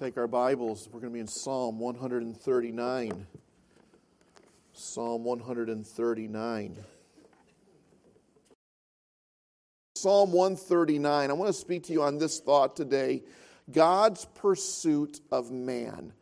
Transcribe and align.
take 0.00 0.16
our 0.16 0.26
Bibles. 0.26 0.88
We're 0.90 1.00
going 1.00 1.12
to 1.12 1.14
be 1.14 1.20
in 1.20 1.26
Psalm 1.26 1.78
139. 1.78 3.26
Psalm 4.72 5.24
139. 5.24 6.76
Psalm 9.96 10.32
139. 10.32 11.30
I 11.30 11.32
want 11.34 11.48
to 11.48 11.52
speak 11.52 11.82
to 11.82 11.92
you 11.92 12.02
on 12.02 12.16
this 12.16 12.40
thought 12.40 12.76
today 12.76 13.24
God's 13.70 14.24
pursuit 14.24 15.20
of 15.30 15.50
man. 15.50 16.14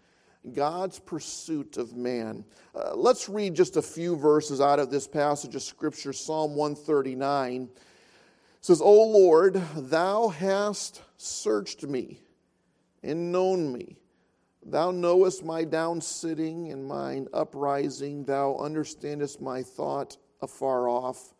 God's 0.52 0.98
pursuit 0.98 1.76
of 1.76 1.94
man. 1.94 2.44
Uh, 2.74 2.96
let's 2.96 3.28
read 3.28 3.54
just 3.54 3.76
a 3.76 3.82
few 3.82 4.16
verses 4.16 4.60
out 4.60 4.80
of 4.80 4.90
this 4.90 5.06
passage 5.06 5.54
of 5.54 5.62
Scripture, 5.62 6.12
Psalm 6.12 6.56
139. 6.56 7.62
It 7.62 7.70
says, 8.60 8.80
O 8.80 9.04
Lord, 9.04 9.62
thou 9.76 10.30
hast 10.30 11.00
searched 11.16 11.84
me 11.84 12.22
and 13.02 13.32
known 13.32 13.72
me. 13.72 13.96
Thou 14.64 14.90
knowest 14.90 15.44
my 15.44 15.64
down 15.64 16.00
sitting 16.00 16.70
and 16.72 16.86
mine 16.86 17.28
uprising. 17.32 18.24
Thou 18.24 18.56
understandest 18.58 19.40
my 19.40 19.62
thought 19.62 20.16
afar 20.42 20.88
off. 20.88 21.34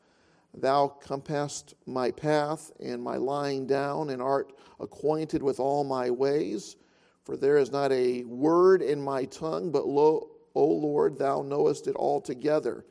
Thou 0.55 0.89
compassest 0.89 1.75
my 1.87 2.11
path 2.11 2.73
and 2.81 3.03
my 3.03 3.17
lying 3.17 3.67
down, 3.67 4.11
and 4.11 4.23
art 4.23 4.53
acquainted 4.81 5.43
with 5.43 5.61
all 5.61 5.85
my 5.85 6.11
ways. 6.11 6.77
For 7.25 7.37
there 7.37 7.59
is 7.59 7.71
not 7.71 7.93
a 7.93 8.25
word 8.25 8.81
in 8.81 9.01
my 9.01 9.27
tongue, 9.27 9.71
but 9.71 9.87
lo, 9.87 10.31
O 10.55 10.65
Lord, 10.65 11.19
thou 11.19 11.43
knowest 11.43 11.87
it 11.87 11.95
altogether. 11.97 12.87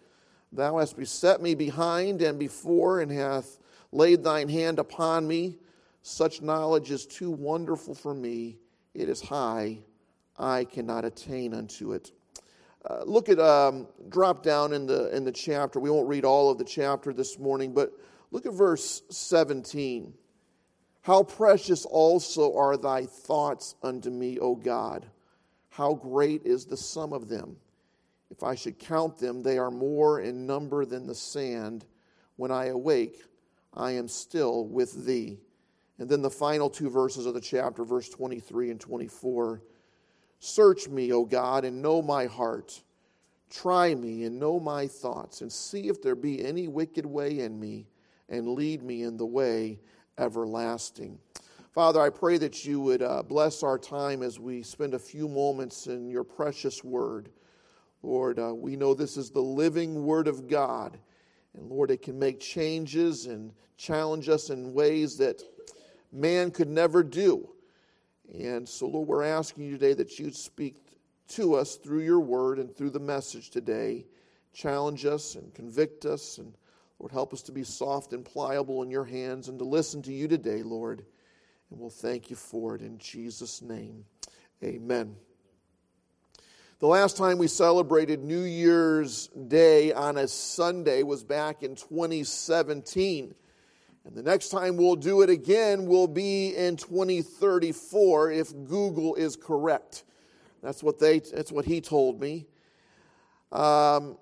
Thou 0.52 0.78
hast 0.78 0.96
beset 0.96 1.42
me 1.42 1.56
behind 1.56 2.22
and 2.22 2.38
before, 2.38 3.00
and 3.00 3.12
hath 3.12 3.58
laid 3.92 4.24
thine 4.24 4.50
hand 4.50 4.78
upon 4.78 5.28
me. 5.28 5.58
Such 6.10 6.42
knowledge 6.42 6.90
is 6.90 7.06
too 7.06 7.30
wonderful 7.30 7.94
for 7.94 8.14
me. 8.14 8.60
It 8.94 9.10
is 9.10 9.20
high. 9.20 9.80
I 10.38 10.64
cannot 10.64 11.04
attain 11.04 11.54
unto 11.54 11.92
it. 11.92 12.14
Uh, 12.90 13.04
look 13.04 13.28
at, 13.28 13.40
um, 13.40 13.90
drop 14.08 14.42
down 14.42 14.72
in 14.72 14.86
the, 14.86 15.14
in 15.14 15.26
the 15.26 15.34
chapter. 15.34 15.82
We 15.82 15.90
won't 15.90 16.08
read 16.08 16.24
all 16.24 16.50
of 16.50 16.60
the 16.60 16.64
chapter 16.64 17.12
this 17.12 17.38
morning, 17.38 17.74
but 17.74 17.92
look 18.32 18.46
at 18.46 18.54
verse 18.54 19.02
17. 19.10 20.14
How 21.02 21.24
precious 21.24 21.84
also 21.84 22.56
are 22.56 22.78
thy 22.78 23.06
thoughts 23.06 23.76
unto 23.84 24.10
me, 24.10 24.40
O 24.40 24.56
God. 24.56 25.06
How 25.72 25.94
great 25.94 26.44
is 26.46 26.66
the 26.66 26.78
sum 26.78 27.12
of 27.12 27.28
them. 27.28 27.58
If 28.32 28.44
I 28.44 28.56
should 28.56 28.80
count 28.80 29.18
them, 29.18 29.44
they 29.44 29.58
are 29.58 29.72
more 29.72 30.22
in 30.22 30.48
number 30.48 30.86
than 30.86 31.06
the 31.06 31.16
sand. 31.16 31.84
When 32.38 32.50
I 32.50 32.68
awake, 32.68 33.22
I 33.74 33.92
am 33.92 34.08
still 34.08 34.66
with 34.66 35.06
thee. 35.06 35.40
And 36.00 36.08
then 36.10 36.22
the 36.22 36.30
final 36.30 36.70
two 36.70 36.90
verses 36.90 37.26
of 37.26 37.34
the 37.34 37.42
chapter, 37.42 37.84
verse 37.84 38.10
23 38.10 38.72
and 38.72 38.80
24. 38.80 39.62
Search 40.40 40.88
me, 40.88 41.12
O 41.12 41.26
God, 41.26 41.66
and 41.66 41.82
know 41.82 42.02
my 42.02 42.26
heart. 42.26 42.82
Try 43.50 43.96
me 43.96 44.26
and 44.26 44.40
know 44.40 44.60
my 44.60 44.88
thoughts, 44.88 45.42
and 45.42 45.52
see 45.52 45.88
if 45.88 46.02
there 46.02 46.16
be 46.16 46.46
any 46.46 46.68
wicked 46.68 47.06
way 47.06 47.40
in 47.40 47.60
me, 47.60 47.88
and 48.30 48.50
lead 48.50 48.84
me 48.84 49.04
in 49.04 49.18
the 49.18 49.26
way 49.26 49.80
everlasting. 50.18 51.18
Father, 51.74 52.02
I 52.02 52.10
pray 52.10 52.38
that 52.40 52.66
you 52.66 52.82
would 52.82 53.02
uh, 53.02 53.24
bless 53.24 53.64
our 53.64 53.78
time 53.78 54.22
as 54.22 54.40
we 54.40 54.64
spend 54.64 54.94
a 54.94 55.00
few 55.00 55.28
moments 55.28 55.88
in 55.88 56.10
your 56.10 56.24
precious 56.24 56.84
word. 56.84 57.30
Lord, 58.04 58.40
uh, 58.40 58.54
we 58.54 58.76
know 58.76 58.94
this 58.94 59.16
is 59.16 59.30
the 59.30 59.42
living 59.42 60.04
word 60.04 60.28
of 60.28 60.48
God. 60.48 60.98
And 61.54 61.70
Lord, 61.70 61.92
it 61.92 62.02
can 62.02 62.18
make 62.18 62.40
changes 62.40 63.26
and 63.26 63.54
challenge 63.78 64.28
us 64.30 64.50
in 64.50 64.74
ways 64.74 65.18
that 65.18 65.42
man 66.18 66.52
could 66.52 66.70
never 66.70 67.04
do. 67.04 67.50
And 68.34 68.68
so, 68.68 68.88
Lord, 68.88 69.08
we're 69.08 69.24
asking 69.24 69.66
you 69.66 69.72
today 69.72 69.94
that 69.94 70.20
you'd 70.20 70.36
speak 70.36 70.76
to 71.30 71.56
us 71.56 71.76
through 71.76 72.02
your 72.02 72.20
word 72.20 72.60
and 72.60 72.74
through 72.74 72.90
the 72.90 73.00
message 73.00 73.50
today. 73.50 74.06
Challenge 74.54 75.06
us 75.06 75.36
and 75.36 75.54
convict 75.54 76.06
us. 76.06 76.38
And, 76.38 76.54
Lord, 77.00 77.12
help 77.12 77.34
us 77.34 77.42
to 77.44 77.52
be 77.52 77.64
soft 77.64 78.14
and 78.14 78.26
pliable 78.26 78.84
in 78.84 78.92
your 78.92 79.06
hands 79.06 79.48
and 79.48 79.60
to 79.60 79.66
listen 79.66 80.02
to 80.04 80.14
you 80.14 80.28
today, 80.28 80.64
Lord. 80.64 81.06
And 81.70 81.80
we'll 81.80 81.90
thank 81.90 82.30
you 82.30 82.36
for 82.36 82.76
it 82.76 82.82
in 82.82 82.98
Jesus' 82.98 83.62
name. 83.62 84.06
Amen. 84.64 85.16
The 86.80 86.88
last 86.88 87.18
time 87.18 87.38
we 87.38 87.48
celebrated 87.48 88.24
New 88.24 88.44
Year's 88.44 89.28
Day 89.28 89.94
on 89.94 90.18
a 90.18 90.28
Sunday 90.28 91.02
was 91.04 91.24
back 91.24 91.64
in 91.64 91.76
2017. 91.76 93.34
And 94.08 94.16
the 94.16 94.24
next 94.24 94.50
time 94.50 94.78
we'll 94.78 94.96
do 94.96 95.22
it 95.22 95.30
again 95.30 95.86
will 95.86 96.08
be 96.08 96.56
in 96.56 96.78
2034 96.78 98.32
if 98.32 98.54
Google 98.64 99.16
is 99.16 99.36
correct. 99.36 100.06
That's 100.64 100.82
what, 100.82 100.98
they, 100.98 101.20
that's 101.20 101.52
what 101.52 101.66
he 101.66 101.82
told 101.82 102.22
me. 102.22 102.46
Um, 103.52 104.18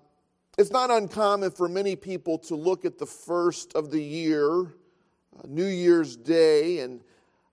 it's 0.58 0.72
not 0.72 0.90
uncommon 0.90 1.52
for 1.52 1.70
many 1.70 1.96
people 1.96 2.40
to 2.40 2.56
look 2.56 2.84
at 2.84 2.98
the 2.98 3.06
first 3.06 3.76
of 3.76 3.92
the 3.92 4.02
year, 4.02 4.62
uh, 4.62 5.44
New 5.48 5.68
Year's 5.68 6.16
Day, 6.16 6.80
and 6.80 7.02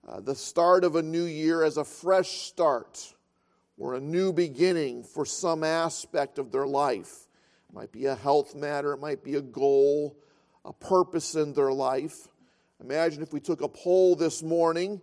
uh, 0.07 0.19
the 0.19 0.33
start 0.33 0.83
of 0.83 0.95
a 0.95 1.03
new 1.03 1.25
year 1.25 1.63
as 1.63 1.77
a 1.77 1.83
fresh 1.83 2.29
start 2.29 3.13
or 3.77 3.93
a 3.93 3.99
new 3.99 4.33
beginning 4.33 5.03
for 5.03 5.23
some 5.23 5.63
aspect 5.63 6.39
of 6.39 6.51
their 6.51 6.65
life. 6.65 7.27
It 7.69 7.75
might 7.75 7.91
be 7.91 8.07
a 8.07 8.15
health 8.15 8.55
matter, 8.55 8.91
it 8.91 8.99
might 8.99 9.23
be 9.23 9.35
a 9.35 9.41
goal, 9.41 10.17
a 10.65 10.73
purpose 10.73 11.35
in 11.35 11.53
their 11.53 11.71
life. 11.71 12.27
Imagine 12.81 13.21
if 13.21 13.33
we 13.33 13.39
took 13.39 13.61
a 13.61 13.67
poll 13.67 14.15
this 14.15 14.43
morning, 14.43 15.01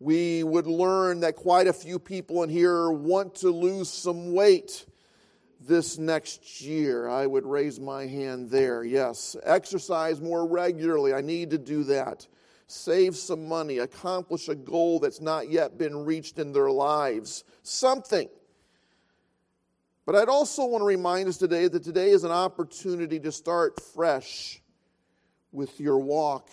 we 0.00 0.42
would 0.42 0.66
learn 0.66 1.20
that 1.20 1.36
quite 1.36 1.66
a 1.66 1.72
few 1.72 1.98
people 1.98 2.42
in 2.42 2.50
here 2.50 2.90
want 2.90 3.36
to 3.36 3.50
lose 3.50 3.88
some 3.88 4.32
weight 4.32 4.84
this 5.60 5.98
next 5.98 6.60
year. 6.60 7.08
I 7.08 7.26
would 7.26 7.46
raise 7.46 7.78
my 7.78 8.06
hand 8.06 8.50
there. 8.50 8.82
Yes, 8.84 9.36
exercise 9.44 10.20
more 10.20 10.46
regularly. 10.46 11.14
I 11.14 11.20
need 11.20 11.50
to 11.50 11.58
do 11.58 11.84
that. 11.84 12.26
Save 12.66 13.16
some 13.16 13.46
money, 13.46 13.78
accomplish 13.78 14.48
a 14.48 14.54
goal 14.54 14.98
that's 14.98 15.20
not 15.20 15.50
yet 15.50 15.78
been 15.78 16.04
reached 16.04 16.38
in 16.38 16.52
their 16.52 16.70
lives. 16.70 17.44
Something. 17.62 18.28
But 20.06 20.16
I'd 20.16 20.28
also 20.28 20.64
want 20.64 20.80
to 20.80 20.86
remind 20.86 21.28
us 21.28 21.36
today 21.36 21.68
that 21.68 21.84
today 21.84 22.10
is 22.10 22.24
an 22.24 22.32
opportunity 22.32 23.20
to 23.20 23.30
start 23.30 23.80
fresh 23.94 24.61
with 25.52 25.78
your 25.78 25.98
walk 25.98 26.48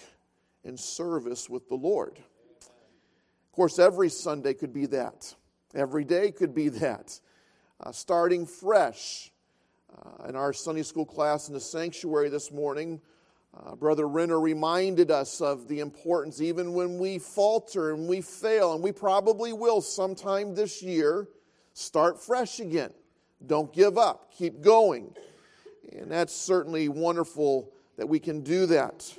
and 0.64 0.80
service 0.80 1.50
with 1.50 1.68
the 1.70 1.76
Lord. 1.76 2.20
Of 2.20 3.52
course, 3.54 3.80
every 3.80 4.10
Sunday 4.10 4.54
could 4.54 4.74
be 4.74 4.86
that, 4.88 5.34
every 5.74 6.04
day 6.04 6.32
could 6.32 6.54
be 6.54 6.70
that. 6.70 7.20
Uh, 7.82 7.92
starting 7.92 8.46
fresh. 8.46 9.32
Uh, 9.98 10.28
in 10.30 10.36
our 10.36 10.54
Sunday 10.54 10.84
school 10.84 11.06
class 11.06 11.48
in 11.48 11.54
the 11.54 11.60
sanctuary 11.60 12.30
this 12.30 12.52
morning, 12.52 13.02
uh, 13.58 13.76
Brother 13.76 14.08
Renner 14.08 14.40
reminded 14.40 15.10
us 15.10 15.42
of 15.42 15.68
the 15.68 15.80
importance, 15.80 16.42
even 16.42 16.74
when 16.74 17.00
we 17.00 17.18
falter 17.18 17.94
and 17.94 18.08
we 18.08 18.22
fail, 18.22 18.74
and 18.74 18.84
we 18.84 18.92
probably 18.92 19.52
will 19.52 19.82
sometime 19.82 20.54
this 20.54 20.84
year, 20.84 21.28
start 21.74 22.22
fresh 22.22 22.60
again. 22.60 22.94
Don't 23.46 23.74
give 23.74 23.98
up, 23.98 24.32
keep 24.32 24.62
going. 24.62 25.16
And 25.92 26.12
that's 26.12 26.36
certainly 26.36 26.88
wonderful 26.90 27.74
that 28.00 28.08
we 28.08 28.18
can 28.18 28.40
do 28.40 28.66
that. 28.66 29.14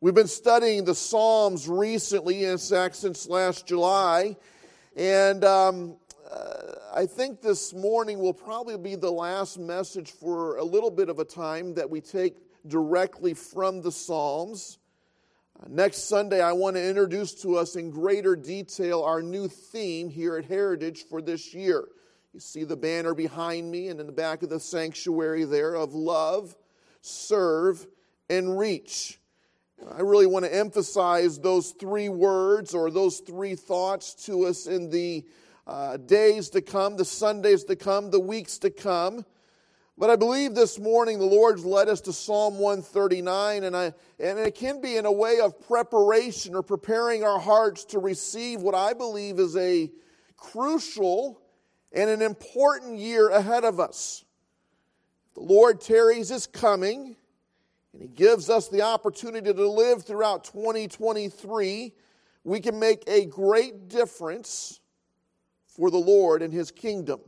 We've 0.00 0.14
been 0.14 0.26
studying 0.26 0.86
the 0.86 0.94
Psalms 0.94 1.68
recently, 1.68 2.44
in 2.44 2.56
fact, 2.56 2.96
since 2.96 3.28
last 3.28 3.66
July. 3.66 4.38
And 4.96 5.44
um, 5.44 5.96
uh, 6.30 6.76
I 6.94 7.04
think 7.04 7.42
this 7.42 7.74
morning 7.74 8.20
will 8.20 8.32
probably 8.32 8.78
be 8.78 8.94
the 8.94 9.10
last 9.10 9.58
message 9.58 10.12
for 10.12 10.56
a 10.56 10.64
little 10.64 10.90
bit 10.90 11.10
of 11.10 11.18
a 11.18 11.26
time 11.26 11.74
that 11.74 11.90
we 11.90 12.00
take 12.00 12.36
directly 12.68 13.34
from 13.34 13.82
the 13.82 13.92
Psalms. 13.92 14.78
Uh, 15.60 15.66
next 15.68 16.08
Sunday, 16.08 16.40
I 16.40 16.52
want 16.52 16.76
to 16.76 16.88
introduce 16.88 17.34
to 17.42 17.58
us 17.58 17.76
in 17.76 17.90
greater 17.90 18.34
detail 18.34 19.02
our 19.02 19.20
new 19.20 19.46
theme 19.46 20.08
here 20.08 20.38
at 20.38 20.46
Heritage 20.46 21.04
for 21.04 21.20
this 21.20 21.52
year. 21.52 21.86
You 22.32 22.40
see 22.40 22.64
the 22.64 22.78
banner 22.78 23.12
behind 23.12 23.70
me 23.70 23.88
and 23.88 24.00
in 24.00 24.06
the 24.06 24.12
back 24.12 24.42
of 24.42 24.48
the 24.48 24.58
sanctuary 24.58 25.44
there 25.44 25.74
of 25.74 25.92
love, 25.92 26.56
serve, 27.02 27.86
and 28.30 28.58
reach. 28.58 29.18
I 29.90 30.00
really 30.00 30.26
want 30.26 30.44
to 30.44 30.54
emphasize 30.54 31.38
those 31.38 31.72
three 31.72 32.08
words 32.08 32.74
or 32.74 32.90
those 32.90 33.18
three 33.18 33.56
thoughts 33.56 34.14
to 34.26 34.46
us 34.46 34.66
in 34.66 34.88
the 34.88 35.26
uh, 35.66 35.96
days 35.96 36.48
to 36.50 36.62
come, 36.62 36.96
the 36.96 37.04
Sundays 37.04 37.64
to 37.64 37.76
come, 37.76 38.10
the 38.10 38.20
weeks 38.20 38.58
to 38.58 38.70
come. 38.70 39.24
But 39.98 40.08
I 40.08 40.16
believe 40.16 40.54
this 40.54 40.78
morning 40.78 41.18
the 41.18 41.26
Lord's 41.26 41.64
led 41.64 41.88
us 41.88 42.00
to 42.02 42.12
Psalm 42.12 42.58
139, 42.58 43.64
and, 43.64 43.76
I, 43.76 43.92
and 44.18 44.38
it 44.38 44.54
can 44.54 44.80
be 44.80 44.96
in 44.96 45.04
a 45.04 45.12
way 45.12 45.40
of 45.40 45.60
preparation 45.60 46.54
or 46.54 46.62
preparing 46.62 47.24
our 47.24 47.38
hearts 47.38 47.84
to 47.86 47.98
receive 47.98 48.62
what 48.62 48.74
I 48.74 48.94
believe 48.94 49.38
is 49.38 49.56
a 49.56 49.90
crucial 50.36 51.42
and 51.92 52.08
an 52.08 52.22
important 52.22 52.98
year 52.98 53.28
ahead 53.28 53.64
of 53.64 53.80
us. 53.80 54.24
The 55.34 55.40
Lord 55.40 55.80
tarries 55.80 56.30
is 56.30 56.46
coming. 56.46 57.16
And 57.92 58.02
He 58.02 58.08
gives 58.08 58.50
us 58.50 58.68
the 58.68 58.82
opportunity 58.82 59.52
to 59.52 59.68
live 59.68 60.02
throughout 60.02 60.44
2023. 60.44 61.92
We 62.44 62.60
can 62.60 62.78
make 62.78 63.04
a 63.06 63.26
great 63.26 63.88
difference 63.88 64.80
for 65.76 65.90
the 65.90 65.98
Lord 65.98 66.42
and 66.42 66.52
his 66.52 66.70
kingdom. 66.70 67.20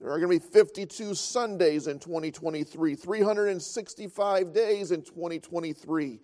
There 0.00 0.10
are 0.10 0.20
going 0.20 0.38
to 0.38 0.44
be 0.46 0.52
52 0.52 1.14
Sundays 1.14 1.88
in 1.88 1.98
2023, 1.98 2.94
365 2.94 4.52
days 4.52 4.92
in 4.92 5.02
2023, 5.02 6.20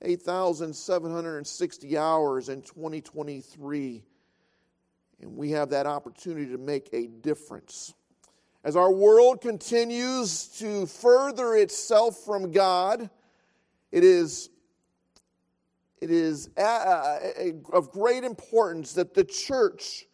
8,760 0.00 1.98
hours 1.98 2.48
in 2.48 2.62
2023. 2.62 4.02
And 5.20 5.36
we 5.36 5.50
have 5.50 5.68
that 5.70 5.86
opportunity 5.86 6.50
to 6.52 6.58
make 6.58 6.88
a 6.92 7.06
difference. 7.06 7.92
As 8.64 8.76
our 8.76 8.92
world 8.92 9.40
continues 9.40 10.46
to 10.58 10.86
further 10.86 11.56
itself 11.56 12.18
from 12.24 12.52
God, 12.52 13.10
it 13.90 14.04
is, 14.04 14.50
it 16.00 16.12
is 16.12 16.48
uh, 16.56 16.60
uh, 16.60 17.18
uh, 17.40 17.72
of 17.72 17.90
great 17.90 18.22
importance 18.22 18.92
that 18.92 19.14
the 19.14 19.24
church 19.24 20.06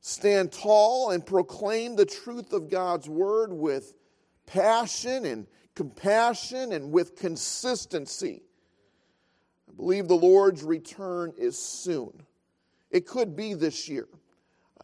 stand 0.00 0.50
tall 0.50 1.12
and 1.12 1.24
proclaim 1.24 1.94
the 1.94 2.06
truth 2.06 2.52
of 2.52 2.68
God's 2.68 3.08
word 3.08 3.52
with 3.52 3.94
passion 4.46 5.24
and 5.24 5.46
compassion 5.76 6.72
and 6.72 6.90
with 6.90 7.14
consistency. 7.14 8.42
I 9.68 9.72
believe 9.76 10.08
the 10.08 10.14
Lord's 10.14 10.64
return 10.64 11.34
is 11.36 11.56
soon. 11.56 12.12
It 12.90 13.06
could 13.06 13.36
be 13.36 13.54
this 13.54 13.88
year. 13.88 14.08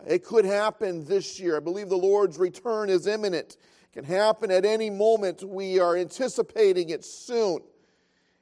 It 0.06 0.24
could 0.24 0.44
happen 0.44 1.04
this 1.04 1.38
year. 1.38 1.56
I 1.56 1.60
believe 1.60 1.88
the 1.88 1.96
Lord's 1.96 2.38
return 2.38 2.90
is 2.90 3.06
imminent. 3.06 3.56
It 3.84 3.92
can 3.92 4.04
happen 4.04 4.50
at 4.50 4.64
any 4.64 4.90
moment. 4.90 5.42
We 5.44 5.78
are 5.78 5.96
anticipating 5.96 6.90
it 6.90 7.04
soon. 7.04 7.60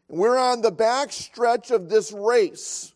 We're 0.09 0.39
on 0.39 0.63
the 0.63 0.73
back 0.73 1.13
stretch 1.13 1.71
of 1.71 1.89
this 1.89 2.13
race. 2.13 2.95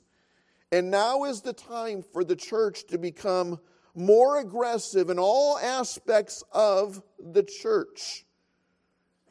And 0.73 0.91
now 0.91 1.25
is 1.25 1.43
the 1.43 1.53
time 1.53 2.03
for 2.13 2.25
the 2.25 2.35
church 2.35 2.87
to 2.89 2.99
become 2.99 3.61
more 3.95 4.41
aggressive 4.41 5.11
in 5.11 5.19
all 5.19 5.59
aspects 5.59 6.43
of 6.51 7.01
the 7.21 7.45
church. 7.45 8.25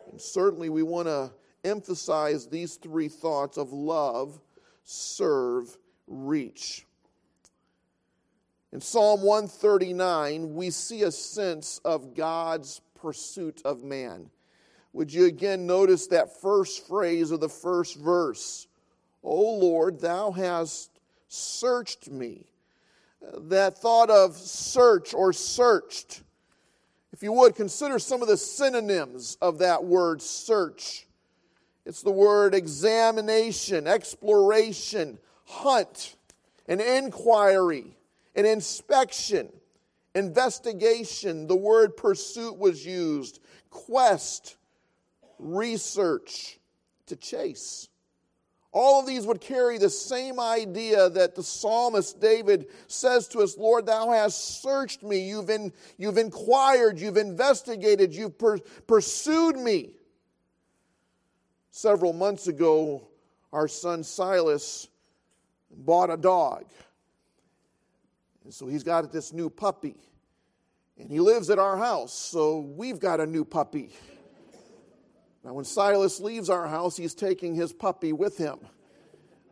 And 0.09 0.21
certainly, 0.21 0.69
we 0.69 0.83
want 0.83 1.07
to 1.07 1.31
emphasize 1.63 2.47
these 2.47 2.75
three 2.75 3.09
thoughts 3.09 3.57
of 3.57 3.73
love, 3.73 4.39
serve, 4.83 5.77
reach. 6.07 6.85
In 8.73 8.81
Psalm 8.81 9.21
139, 9.21 10.55
we 10.55 10.71
see 10.71 11.03
a 11.03 11.11
sense 11.11 11.79
of 11.85 12.15
God's 12.15 12.81
pursuit 12.95 13.61
of 13.63 13.83
man. 13.83 14.31
Would 14.93 15.13
you 15.13 15.25
again 15.25 15.67
notice 15.67 16.07
that 16.07 16.41
first 16.41 16.87
phrase 16.87 17.29
of 17.29 17.39
the 17.39 17.49
first 17.49 17.95
verse? 17.97 18.65
O 19.21 19.57
Lord, 19.57 19.99
thou 19.99 20.31
hast 20.31 20.89
searched 21.27 22.09
me. 22.09 22.47
That 23.41 23.77
thought 23.77 24.09
of 24.09 24.35
search 24.35 25.13
or 25.13 25.33
searched. 25.33 26.23
If 27.11 27.21
you 27.21 27.31
would, 27.31 27.53
consider 27.53 27.99
some 27.99 28.23
of 28.23 28.27
the 28.27 28.37
synonyms 28.37 29.37
of 29.39 29.59
that 29.59 29.83
word 29.83 30.19
search. 30.19 31.05
It's 31.85 32.01
the 32.01 32.09
word 32.09 32.55
examination, 32.55 33.85
exploration, 33.85 35.19
hunt, 35.45 36.15
an 36.67 36.81
inquiry 36.81 37.97
an 38.35 38.45
inspection, 38.45 39.49
investigation, 40.15 41.47
the 41.47 41.55
word 41.55 41.95
pursuit 41.97 42.57
was 42.57 42.85
used, 42.85 43.39
quest, 43.69 44.57
research, 45.39 46.59
to 47.07 47.15
chase. 47.15 47.89
All 48.71 48.99
of 48.99 49.05
these 49.05 49.27
would 49.27 49.39
carry 49.39 49.77
the 49.77 49.89
same 49.89 50.39
idea 50.39 51.07
that 51.11 51.35
the 51.35 51.43
psalmist 51.43 52.19
David 52.19 52.67
says 52.87 53.27
to 53.29 53.39
us 53.39 53.55
Lord, 53.55 53.85
thou 53.85 54.11
hast 54.11 54.63
searched 54.63 55.03
me, 55.03 55.19
you've, 55.29 55.51
in, 55.51 55.71
you've 55.97 56.17
inquired, 56.17 56.99
you've 56.99 57.17
investigated, 57.17 58.15
you've 58.15 58.37
per, 58.37 58.57
pursued 58.87 59.57
me. 59.57 59.97
Several 61.69 62.13
months 62.13 62.47
ago, 62.47 63.07
our 63.51 63.67
son 63.67 64.03
Silas 64.03 64.87
bought 65.69 66.09
a 66.09 66.17
dog. 66.17 66.65
And 68.43 68.53
so 68.53 68.67
he's 68.67 68.83
got 68.83 69.11
this 69.11 69.33
new 69.33 69.49
puppy. 69.49 69.95
And 70.97 71.09
he 71.09 71.19
lives 71.19 71.49
at 71.49 71.57
our 71.57 71.77
house, 71.77 72.13
so 72.13 72.59
we've 72.59 72.99
got 72.99 73.19
a 73.19 73.25
new 73.25 73.43
puppy. 73.43 73.89
Now, 75.43 75.53
when 75.53 75.65
Silas 75.65 76.19
leaves 76.19 76.49
our 76.49 76.67
house, 76.67 76.95
he's 76.95 77.15
taking 77.15 77.55
his 77.55 77.73
puppy 77.73 78.13
with 78.13 78.37
him. 78.37 78.59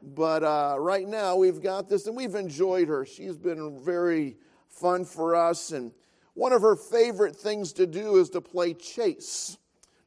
But 0.03 0.43
uh, 0.43 0.75
right 0.79 1.07
now, 1.07 1.35
we've 1.35 1.61
got 1.61 1.89
this, 1.89 2.07
and 2.07 2.15
we've 2.15 2.35
enjoyed 2.35 2.87
her. 2.87 3.05
She's 3.05 3.37
been 3.37 3.83
very 3.83 4.37
fun 4.69 5.03
for 5.03 5.35
us. 5.35 5.71
And 5.71 5.91
one 6.33 6.53
of 6.53 6.61
her 6.61 6.75
favorite 6.75 7.35
things 7.35 7.73
to 7.73 7.85
do 7.85 8.17
is 8.17 8.29
to 8.31 8.41
play 8.41 8.73
chase. 8.73 9.57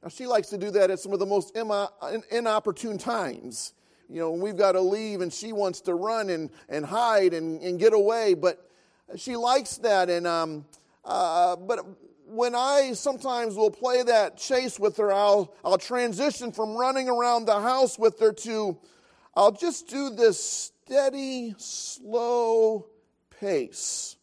Now, 0.02 0.08
she 0.08 0.26
likes 0.26 0.48
to 0.50 0.58
do 0.58 0.70
that 0.70 0.90
at 0.90 1.00
some 1.00 1.12
of 1.12 1.18
the 1.18 1.26
most 1.26 1.56
inopportune 1.56 2.98
times. 2.98 3.72
You 4.08 4.20
know, 4.20 4.32
we've 4.32 4.56
got 4.56 4.72
to 4.72 4.80
leave, 4.80 5.20
and 5.20 5.32
she 5.32 5.52
wants 5.52 5.80
to 5.82 5.94
run 5.94 6.30
and, 6.30 6.50
and 6.68 6.84
hide 6.84 7.34
and, 7.34 7.60
and 7.60 7.78
get 7.78 7.92
away. 7.92 8.34
But 8.34 8.70
she 9.16 9.36
likes 9.36 9.76
that. 9.78 10.10
And 10.10 10.26
um, 10.26 10.64
uh, 11.04 11.56
but 11.56 11.84
when 12.26 12.54
I 12.54 12.92
sometimes 12.94 13.54
will 13.54 13.70
play 13.70 14.02
that 14.02 14.36
chase 14.36 14.78
with 14.78 14.96
her, 14.96 15.12
I'll 15.12 15.54
I'll 15.64 15.78
transition 15.78 16.52
from 16.52 16.76
running 16.76 17.08
around 17.08 17.46
the 17.46 17.60
house 17.60 17.98
with 17.98 18.18
her 18.20 18.32
to 18.32 18.78
I'll 19.36 19.52
just 19.52 19.88
do 19.88 20.10
this 20.10 20.72
steady, 20.84 21.54
slow 21.58 22.86
pace. 23.40 24.16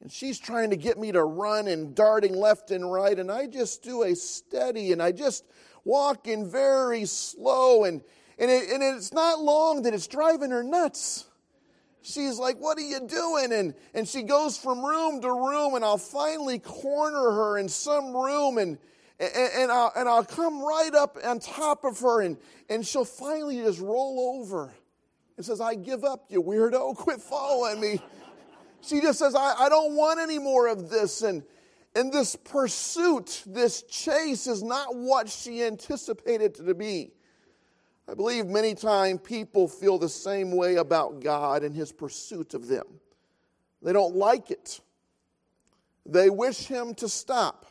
And 0.00 0.12
she's 0.12 0.38
trying 0.38 0.70
to 0.70 0.76
get 0.76 0.98
me 0.98 1.12
to 1.12 1.24
run 1.24 1.66
and 1.66 1.94
darting 1.94 2.34
left 2.34 2.70
and 2.70 2.90
right, 2.90 3.18
and 3.18 3.30
I 3.30 3.46
just 3.46 3.82
do 3.82 4.02
a 4.02 4.14
steady 4.14 4.92
and 4.92 5.02
I 5.02 5.12
just 5.12 5.44
walk 5.84 6.28
in 6.28 6.50
very 6.50 7.04
slow 7.04 7.84
and 7.84 8.02
and, 8.36 8.50
it, 8.50 8.68
and 8.68 8.82
it's 8.82 9.12
not 9.12 9.40
long 9.40 9.82
that 9.82 9.94
it's 9.94 10.08
driving 10.08 10.50
her 10.50 10.64
nuts 10.64 11.26
she's 12.04 12.38
like, 12.38 12.58
What 12.58 12.78
are 12.78 12.82
you 12.82 13.00
doing? 13.06 13.52
And, 13.52 13.74
and 13.94 14.06
she 14.06 14.22
goes 14.22 14.56
from 14.56 14.84
room 14.84 15.20
to 15.22 15.30
room, 15.30 15.74
and 15.74 15.84
I'll 15.84 15.98
finally 15.98 16.58
corner 16.58 17.32
her 17.32 17.58
in 17.58 17.68
some 17.68 18.14
room, 18.14 18.58
and, 18.58 18.78
and, 19.18 19.50
and, 19.56 19.72
I'll, 19.72 19.92
and 19.96 20.08
I'll 20.08 20.24
come 20.24 20.62
right 20.62 20.94
up 20.94 21.18
on 21.24 21.40
top 21.40 21.84
of 21.84 21.98
her, 22.00 22.20
and, 22.20 22.36
and 22.68 22.86
she'll 22.86 23.04
finally 23.04 23.56
just 23.58 23.80
roll 23.80 24.38
over 24.38 24.72
and 25.36 25.44
says, 25.44 25.60
I 25.60 25.74
give 25.74 26.04
up, 26.04 26.26
you 26.28 26.42
weirdo, 26.42 26.96
quit 26.96 27.20
following 27.20 27.80
me. 27.80 28.00
She 28.82 29.00
just 29.00 29.18
says, 29.18 29.34
I, 29.34 29.54
I 29.58 29.68
don't 29.68 29.94
want 29.96 30.20
any 30.20 30.38
more 30.38 30.68
of 30.68 30.90
this. 30.90 31.22
And, 31.22 31.42
and 31.94 32.12
this 32.12 32.36
pursuit, 32.36 33.42
this 33.46 33.82
chase, 33.82 34.46
is 34.46 34.62
not 34.62 34.94
what 34.94 35.28
she 35.28 35.62
anticipated 35.62 36.54
to 36.56 36.74
be. 36.74 37.12
I 38.08 38.14
believe 38.14 38.46
many 38.46 38.74
times 38.74 39.20
people 39.24 39.66
feel 39.66 39.98
the 39.98 40.08
same 40.08 40.54
way 40.54 40.76
about 40.76 41.20
God 41.20 41.62
and 41.62 41.74
his 41.74 41.90
pursuit 41.90 42.54
of 42.54 42.68
them. 42.68 42.84
They 43.82 43.92
don't 43.92 44.16
like 44.16 44.50
it. 44.50 44.80
They 46.06 46.28
wish 46.28 46.66
him 46.66 46.94
to 46.96 47.08
stop. 47.08 47.66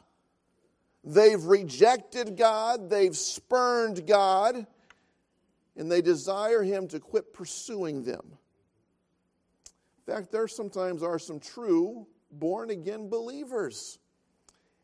They've 1.04 1.44
rejected 1.44 2.38
God, 2.38 2.90
they've 2.90 3.16
spurned 3.16 4.08
God, 4.08 4.66
and 5.76 5.92
they 5.92 6.02
desire 6.02 6.64
him 6.64 6.88
to 6.90 7.00
quit 7.00 7.34
pursuing 7.34 8.04
them. 8.04 8.38
In 10.08 10.14
fact, 10.14 10.32
there 10.32 10.48
sometimes 10.48 11.04
are 11.04 11.20
some 11.20 11.40
true 11.40 12.08
born 12.32 12.70
again 12.70 13.10
believers. 13.10 14.00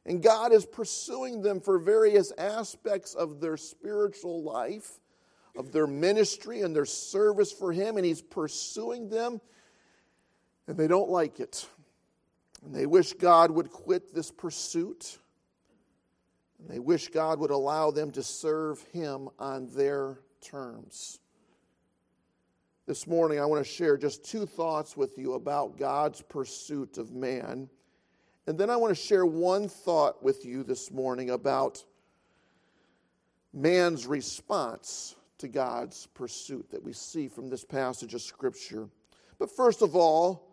And 0.05 0.21
God 0.21 0.51
is 0.51 0.65
pursuing 0.65 1.41
them 1.41 1.61
for 1.61 1.77
various 1.77 2.31
aspects 2.37 3.13
of 3.15 3.39
their 3.39 3.57
spiritual 3.57 4.43
life 4.43 4.99
of 5.59 5.73
their 5.73 5.85
ministry 5.85 6.61
and 6.61 6.73
their 6.73 6.85
service 6.85 7.51
for 7.51 7.73
Him, 7.73 7.97
and 7.97 8.05
He's 8.05 8.21
pursuing 8.21 9.09
them, 9.09 9.41
and 10.67 10.77
they 10.77 10.87
don't 10.87 11.09
like 11.09 11.41
it. 11.41 11.67
And 12.63 12.73
they 12.73 12.85
wish 12.85 13.11
God 13.13 13.51
would 13.51 13.69
quit 13.69 14.15
this 14.15 14.31
pursuit. 14.31 15.19
And 16.59 16.69
they 16.69 16.79
wish 16.79 17.09
God 17.09 17.39
would 17.39 17.51
allow 17.51 17.91
them 17.91 18.11
to 18.11 18.23
serve 18.23 18.81
Him 18.93 19.27
on 19.37 19.67
their 19.75 20.19
terms. 20.39 21.19
This 22.87 23.05
morning, 23.05 23.39
I 23.41 23.45
want 23.45 23.63
to 23.63 23.69
share 23.69 23.97
just 23.97 24.23
two 24.23 24.45
thoughts 24.45 24.95
with 24.95 25.17
you 25.17 25.33
about 25.33 25.77
God's 25.77 26.21
pursuit 26.21 26.97
of 26.97 27.11
man. 27.11 27.69
And 28.47 28.57
then 28.57 28.69
I 28.69 28.77
want 28.77 28.91
to 28.91 29.01
share 29.01 29.25
one 29.25 29.67
thought 29.67 30.23
with 30.23 30.45
you 30.45 30.63
this 30.63 30.89
morning 30.89 31.29
about 31.29 31.83
man's 33.53 34.07
response 34.07 35.15
to 35.39 35.47
God's 35.47 36.07
pursuit 36.13 36.69
that 36.69 36.83
we 36.83 36.93
see 36.93 37.27
from 37.27 37.49
this 37.49 37.63
passage 37.63 38.13
of 38.13 38.21
Scripture. 38.21 38.87
But 39.37 39.49
first 39.49 39.81
of 39.81 39.95
all, 39.95 40.49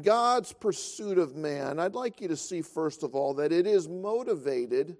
God's 0.00 0.52
pursuit 0.52 1.18
of 1.18 1.36
man, 1.36 1.78
I'd 1.78 1.94
like 1.94 2.20
you 2.20 2.28
to 2.28 2.36
see, 2.36 2.62
first 2.62 3.02
of 3.02 3.14
all, 3.14 3.34
that 3.34 3.52
it 3.52 3.66
is 3.66 3.88
motivated 3.88 4.96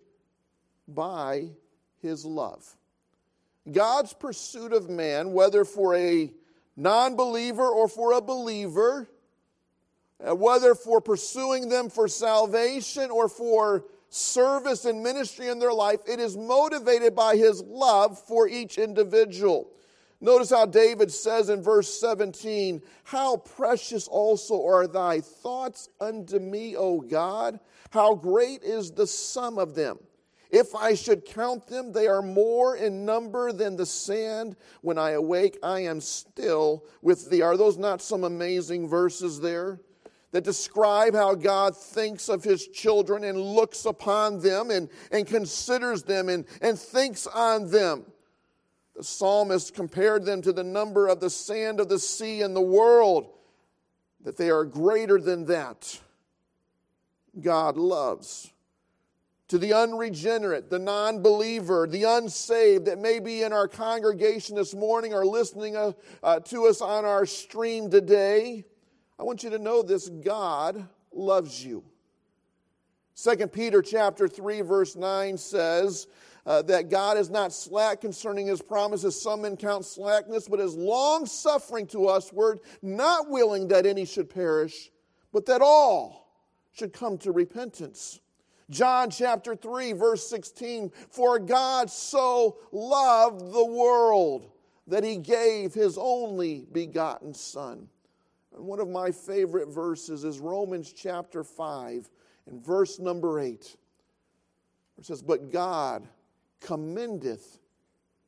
by 0.86 1.50
his 2.00 2.24
love. 2.24 2.76
God's 3.70 4.12
pursuit 4.12 4.72
of 4.72 4.90
man, 4.90 5.32
whether 5.32 5.64
for 5.64 5.94
a 5.94 6.32
non 6.76 7.16
believer 7.16 7.66
or 7.66 7.88
for 7.88 8.12
a 8.12 8.20
believer, 8.20 9.08
uh, 10.22 10.34
whether 10.34 10.74
for 10.74 11.00
pursuing 11.00 11.68
them 11.68 11.88
for 11.88 12.08
salvation 12.08 13.10
or 13.10 13.28
for 13.28 13.84
service 14.12 14.84
and 14.84 15.02
ministry 15.02 15.48
in 15.48 15.58
their 15.58 15.72
life, 15.72 16.00
it 16.06 16.20
is 16.20 16.36
motivated 16.36 17.14
by 17.14 17.36
his 17.36 17.62
love 17.62 18.18
for 18.18 18.46
each 18.46 18.76
individual. 18.76 19.70
Notice 20.20 20.50
how 20.50 20.66
David 20.66 21.10
says 21.10 21.48
in 21.48 21.62
verse 21.62 21.92
17, 21.98 22.82
How 23.04 23.38
precious 23.38 24.06
also 24.06 24.64
are 24.64 24.86
thy 24.86 25.20
thoughts 25.20 25.88
unto 26.00 26.38
me, 26.38 26.76
O 26.76 27.00
God! 27.00 27.58
How 27.90 28.14
great 28.14 28.62
is 28.62 28.92
the 28.92 29.06
sum 29.06 29.58
of 29.58 29.74
them! 29.74 29.98
If 30.52 30.74
I 30.74 30.92
should 30.94 31.24
count 31.24 31.66
them, 31.66 31.92
they 31.92 32.06
are 32.06 32.20
more 32.20 32.76
in 32.76 33.06
number 33.06 33.52
than 33.52 33.74
the 33.74 33.86
sand. 33.86 34.56
When 34.82 34.98
I 34.98 35.12
awake, 35.12 35.56
I 35.62 35.80
am 35.80 36.00
still 36.02 36.84
with 37.00 37.30
thee. 37.30 37.40
Are 37.40 37.56
those 37.56 37.78
not 37.78 38.02
some 38.02 38.22
amazing 38.22 38.86
verses 38.86 39.40
there? 39.40 39.80
That 40.32 40.44
describe 40.44 41.14
how 41.14 41.34
God 41.34 41.76
thinks 41.76 42.28
of 42.28 42.42
his 42.42 42.66
children 42.66 43.22
and 43.24 43.38
looks 43.38 43.84
upon 43.84 44.40
them 44.40 44.70
and, 44.70 44.88
and 45.10 45.26
considers 45.26 46.02
them 46.02 46.28
and, 46.28 46.46
and 46.60 46.78
thinks 46.78 47.26
on 47.26 47.70
them. 47.70 48.04
The 48.96 49.04
psalmist 49.04 49.74
compared 49.74 50.24
them 50.24 50.42
to 50.42 50.52
the 50.52 50.64
number 50.64 51.06
of 51.06 51.20
the 51.20 51.30
sand 51.30 51.80
of 51.80 51.88
the 51.88 51.98
sea 51.98 52.42
and 52.42 52.56
the 52.56 52.60
world, 52.60 53.30
that 54.24 54.36
they 54.36 54.50
are 54.50 54.64
greater 54.64 55.20
than 55.20 55.46
that. 55.46 56.00
God 57.40 57.76
loves 57.76 58.52
to 59.48 59.58
the 59.58 59.74
unregenerate, 59.74 60.70
the 60.70 60.78
non 60.78 61.22
believer, 61.22 61.86
the 61.86 62.04
unsaved 62.04 62.86
that 62.86 62.98
may 62.98 63.18
be 63.18 63.42
in 63.42 63.52
our 63.52 63.68
congregation 63.68 64.56
this 64.56 64.74
morning 64.74 65.12
or 65.12 65.26
listening 65.26 65.76
uh, 65.76 65.92
uh, 66.22 66.40
to 66.40 66.66
us 66.66 66.80
on 66.80 67.04
our 67.04 67.26
stream 67.26 67.90
today, 67.90 68.64
I 69.18 69.24
want 69.24 69.42
you 69.42 69.50
to 69.50 69.58
know 69.58 69.82
this 69.82 70.08
God 70.08 70.88
loves 71.12 71.64
you. 71.64 71.84
2 73.22 73.46
Peter 73.48 73.82
chapter 73.82 74.26
3 74.26 74.62
verse 74.62 74.96
9 74.96 75.36
says 75.36 76.06
uh, 76.46 76.62
that 76.62 76.88
God 76.88 77.18
is 77.18 77.30
not 77.30 77.52
slack 77.52 78.00
concerning 78.00 78.46
his 78.46 78.62
promises 78.62 79.20
some 79.20 79.42
men 79.42 79.56
count 79.56 79.84
slackness 79.84 80.48
but 80.48 80.60
is 80.60 80.74
long 80.74 81.26
suffering 81.26 81.86
to 81.88 82.06
us 82.06 82.32
word 82.32 82.60
not 82.80 83.28
willing 83.28 83.68
that 83.68 83.84
any 83.84 84.06
should 84.06 84.30
perish 84.30 84.90
but 85.30 85.44
that 85.46 85.60
all 85.60 86.22
should 86.72 86.92
come 86.92 87.18
to 87.18 87.32
repentance. 87.32 88.20
John 88.70 89.10
chapter 89.10 89.54
3, 89.54 89.92
verse 89.92 90.28
16 90.28 90.90
For 91.10 91.38
God 91.38 91.90
so 91.90 92.58
loved 92.72 93.52
the 93.52 93.64
world 93.64 94.50
that 94.86 95.04
he 95.04 95.16
gave 95.16 95.74
his 95.74 95.98
only 95.98 96.66
begotten 96.72 97.34
Son. 97.34 97.88
One 98.56 98.80
of 98.80 98.88
my 98.88 99.10
favorite 99.10 99.68
verses 99.68 100.24
is 100.24 100.38
Romans 100.38 100.92
chapter 100.92 101.42
5 101.42 102.08
and 102.46 102.64
verse 102.64 102.98
number 102.98 103.40
8. 103.40 103.76
It 104.98 105.06
says, 105.06 105.22
But 105.22 105.50
God 105.50 106.06
commendeth 106.60 107.58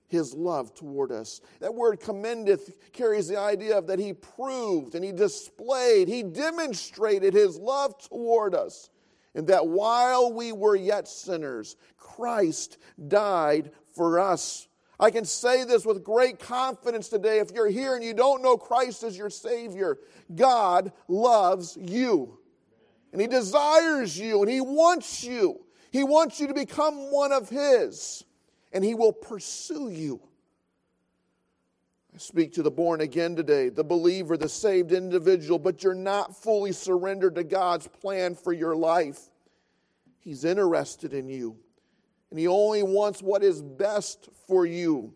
his 0.06 0.34
love 0.34 0.74
toward 0.74 1.12
us. 1.12 1.40
That 1.60 1.74
word 1.74 2.00
commendeth 2.00 2.92
carries 2.92 3.28
the 3.28 3.38
idea 3.38 3.76
of 3.78 3.86
that 3.88 3.98
he 3.98 4.12
proved 4.12 4.94
and 4.94 5.04
he 5.04 5.12
displayed, 5.12 6.08
he 6.08 6.22
demonstrated 6.22 7.34
his 7.34 7.58
love 7.58 7.98
toward 8.08 8.54
us 8.54 8.90
and 9.34 9.46
that 9.48 9.66
while 9.66 10.32
we 10.32 10.52
were 10.52 10.76
yet 10.76 11.08
sinners, 11.08 11.76
Christ 11.96 12.78
died 13.08 13.72
for 13.94 14.20
us. 14.20 14.68
I 14.98 15.10
can 15.10 15.24
say 15.24 15.64
this 15.64 15.84
with 15.84 16.04
great 16.04 16.38
confidence 16.38 17.08
today. 17.08 17.40
If 17.40 17.50
you're 17.50 17.68
here 17.68 17.94
and 17.96 18.04
you 18.04 18.14
don't 18.14 18.42
know 18.42 18.56
Christ 18.56 19.02
as 19.02 19.18
your 19.18 19.30
Savior, 19.30 19.98
God 20.34 20.92
loves 21.08 21.76
you. 21.80 22.38
And 23.12 23.20
He 23.20 23.26
desires 23.26 24.18
you 24.18 24.42
and 24.42 24.50
He 24.50 24.60
wants 24.60 25.24
you. 25.24 25.60
He 25.90 26.02
wants 26.02 26.40
you 26.40 26.48
to 26.48 26.54
become 26.54 27.12
one 27.12 27.32
of 27.32 27.48
His, 27.48 28.24
and 28.72 28.84
He 28.84 28.96
will 28.96 29.12
pursue 29.12 29.88
you. 29.90 30.20
I 32.12 32.18
speak 32.18 32.52
to 32.54 32.62
the 32.62 32.70
born 32.70 33.00
again 33.00 33.36
today, 33.36 33.68
the 33.68 33.84
believer, 33.84 34.36
the 34.36 34.48
saved 34.48 34.90
individual, 34.90 35.60
but 35.60 35.84
you're 35.84 35.94
not 35.94 36.36
fully 36.42 36.72
surrendered 36.72 37.36
to 37.36 37.44
God's 37.44 37.86
plan 37.86 38.34
for 38.34 38.52
your 38.52 38.74
life. 38.74 39.20
He's 40.18 40.44
interested 40.44 41.14
in 41.14 41.28
you, 41.28 41.56
and 42.30 42.38
He 42.40 42.48
only 42.48 42.82
wants 42.82 43.22
what 43.22 43.44
is 43.44 43.62
best 43.62 44.28
for 44.46 44.66
you. 44.66 45.14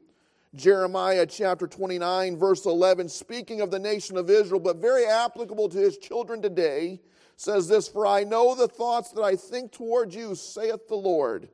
Jeremiah 0.54 1.26
chapter 1.26 1.66
29, 1.66 2.36
verse 2.36 2.64
11, 2.64 3.08
speaking 3.08 3.60
of 3.60 3.70
the 3.70 3.78
nation 3.78 4.16
of 4.16 4.30
Israel, 4.30 4.60
but 4.60 4.76
very 4.76 5.06
applicable 5.06 5.68
to 5.68 5.78
his 5.78 5.98
children 5.98 6.40
today, 6.40 7.00
says 7.36 7.68
this 7.68 7.86
For 7.86 8.06
I 8.06 8.24
know 8.24 8.54
the 8.54 8.68
thoughts 8.68 9.10
that 9.12 9.22
I 9.22 9.36
think 9.36 9.72
toward 9.72 10.14
you, 10.14 10.34
saith 10.34 10.88
the 10.88 10.96
Lord, 10.96 11.48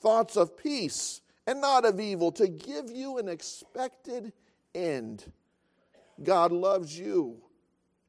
thoughts 0.00 0.36
of 0.36 0.56
peace 0.56 1.20
and 1.46 1.60
not 1.60 1.84
of 1.84 1.98
evil, 1.98 2.30
to 2.32 2.46
give 2.46 2.90
you 2.90 3.18
an 3.18 3.28
expected 3.28 4.32
end. 4.74 5.24
God 6.22 6.52
loves 6.52 6.98
you, 6.98 7.36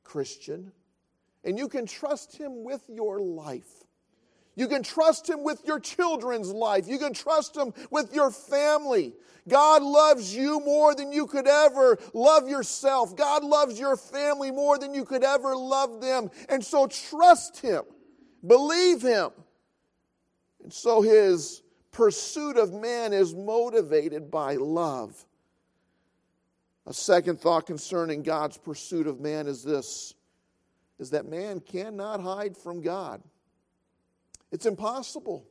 Christian, 0.04 0.72
and 1.44 1.58
you 1.58 1.68
can 1.68 1.86
trust 1.86 2.36
Him 2.36 2.64
with 2.64 2.82
your 2.88 3.20
life. 3.20 3.84
You 4.60 4.68
can 4.68 4.84
trust 4.84 5.30
Him 5.30 5.46
with 5.46 5.66
your 5.66 5.80
children's 5.80 6.52
life. 6.52 6.86
You 6.86 7.00
can 7.00 7.14
trust 7.14 7.56
Him 7.56 7.74
with 7.92 8.14
your 8.14 8.30
family. 8.30 9.14
God 9.48 9.82
loves 9.82 10.36
you 10.36 10.60
more 10.60 10.94
than 10.94 11.14
you 11.14 11.28
could 11.28 11.48
ever 11.48 11.98
love 12.14 12.50
yourself. 12.50 13.16
God 13.16 13.46
loves 13.46 13.80
your 13.80 13.96
family 13.96 14.52
more 14.52 14.78
than 14.78 14.94
you 14.94 15.06
could 15.06 15.24
ever 15.24 15.56
love 15.56 16.02
them. 16.02 16.30
And 16.50 16.62
so 16.62 16.88
trust 16.88 17.62
Him, 17.62 17.84
believe 18.46 19.02
Him. 19.02 19.30
And 20.62 20.74
so 20.74 21.02
His 21.02 21.64
pursuit 21.94 22.58
of 22.58 22.74
man 22.74 23.14
is 23.14 23.34
motivated 23.34 24.30
by 24.30 24.58
love. 24.58 25.26
A 26.86 26.94
second 26.94 27.40
thought 27.40 27.66
concerning 27.66 28.24
God's 28.24 28.58
pursuit 28.58 29.08
of 29.08 29.22
man 29.22 29.48
is 29.48 29.64
this 29.64 30.16
is 31.00 31.12
that 31.12 31.30
man 31.30 31.62
cannot 31.62 32.20
hide 32.20 32.58
from 32.58 32.82
God. 32.82 33.24
It's 34.52 34.66
impossible. 34.66 35.46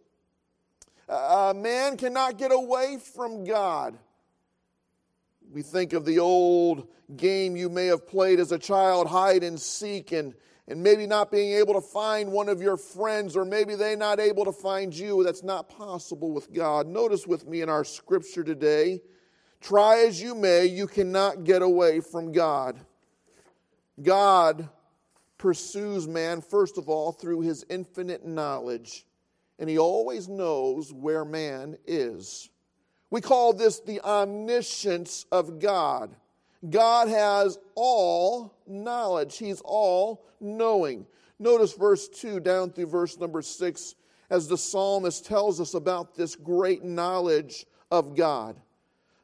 A 1.08 1.54
man 1.54 1.96
cannot 1.96 2.36
get 2.38 2.52
away 2.52 2.98
from 2.98 3.44
God. 3.44 3.98
We 5.50 5.62
think 5.62 5.92
of 5.94 6.04
the 6.04 6.18
old 6.18 6.88
game 7.16 7.56
you 7.56 7.70
may 7.70 7.86
have 7.86 8.06
played 8.06 8.38
as 8.38 8.52
a 8.52 8.58
child, 8.58 9.06
hide 9.06 9.42
and 9.42 9.58
seek, 9.58 10.12
and, 10.12 10.34
and 10.66 10.82
maybe 10.82 11.06
not 11.06 11.30
being 11.30 11.54
able 11.54 11.74
to 11.74 11.80
find 11.80 12.30
one 12.30 12.50
of 12.50 12.60
your 12.60 12.76
friends, 12.76 13.34
or 13.36 13.46
maybe 13.46 13.74
they 13.74 13.96
not 13.96 14.20
able 14.20 14.44
to 14.44 14.52
find 14.52 14.94
you. 14.94 15.24
That's 15.24 15.42
not 15.42 15.70
possible 15.70 16.32
with 16.32 16.52
God. 16.52 16.86
Notice 16.86 17.26
with 17.26 17.46
me 17.46 17.62
in 17.62 17.70
our 17.70 17.84
scripture 17.84 18.44
today 18.44 19.00
Try 19.60 20.04
as 20.06 20.20
you 20.20 20.34
may, 20.34 20.66
you 20.66 20.86
cannot 20.86 21.44
get 21.44 21.62
away 21.62 22.00
from 22.00 22.32
God. 22.32 22.78
God 24.00 24.68
pursues 25.38 26.06
man, 26.06 26.40
first 26.40 26.76
of 26.76 26.88
all, 26.88 27.12
through 27.12 27.40
his 27.40 27.64
infinite 27.70 28.26
knowledge, 28.26 29.06
and 29.58 29.70
he 29.70 29.78
always 29.78 30.28
knows 30.28 30.92
where 30.92 31.24
man 31.24 31.76
is. 31.86 32.50
We 33.10 33.20
call 33.20 33.52
this 33.52 33.80
the 33.80 34.00
omniscience 34.02 35.24
of 35.32 35.58
God. 35.60 36.14
God 36.68 37.08
has 37.08 37.58
all 37.74 38.54
knowledge, 38.66 39.38
he's 39.38 39.62
all 39.64 40.26
knowing. 40.40 41.06
Notice 41.38 41.72
verse 41.72 42.08
2 42.08 42.40
down 42.40 42.70
through 42.70 42.86
verse 42.86 43.16
number 43.18 43.42
6 43.42 43.94
as 44.30 44.48
the 44.48 44.58
psalmist 44.58 45.24
tells 45.24 45.60
us 45.60 45.74
about 45.74 46.14
this 46.14 46.34
great 46.34 46.84
knowledge 46.84 47.64
of 47.90 48.16
God. 48.16 48.56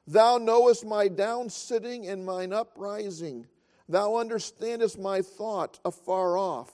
Thou 0.07 0.39
knowest 0.39 0.85
my 0.85 1.09
down 1.09 1.51
sitting 1.51 2.07
and 2.07 2.25
mine 2.25 2.53
uprising. 2.53 3.47
Thou 3.89 4.17
understandest 4.17 4.99
my 4.99 5.23
thought 5.23 5.79
afar 5.85 6.39
off. 6.39 6.73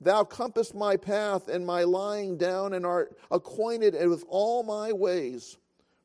Thou 0.00 0.24
compassest 0.24 0.74
my 0.74 0.96
path 0.96 1.48
and 1.48 1.64
my 1.64 1.84
lying 1.84 2.36
down, 2.36 2.74
and 2.74 2.84
art 2.84 3.16
acquainted 3.30 3.94
with 4.08 4.24
all 4.28 4.62
my 4.62 4.92
ways. 4.92 5.56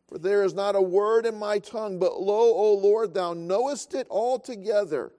For 0.08 0.18
there 0.18 0.44
is 0.44 0.54
not 0.54 0.76
a 0.76 0.82
word 0.82 1.26
in 1.26 1.36
my 1.36 1.60
tongue, 1.60 2.00
but 2.00 2.22
lo, 2.22 2.54
O 2.54 2.76
Lord, 2.76 3.14
thou 3.14 3.34
knowest 3.34 3.94
it 3.94 4.08
altogether. 4.10 5.12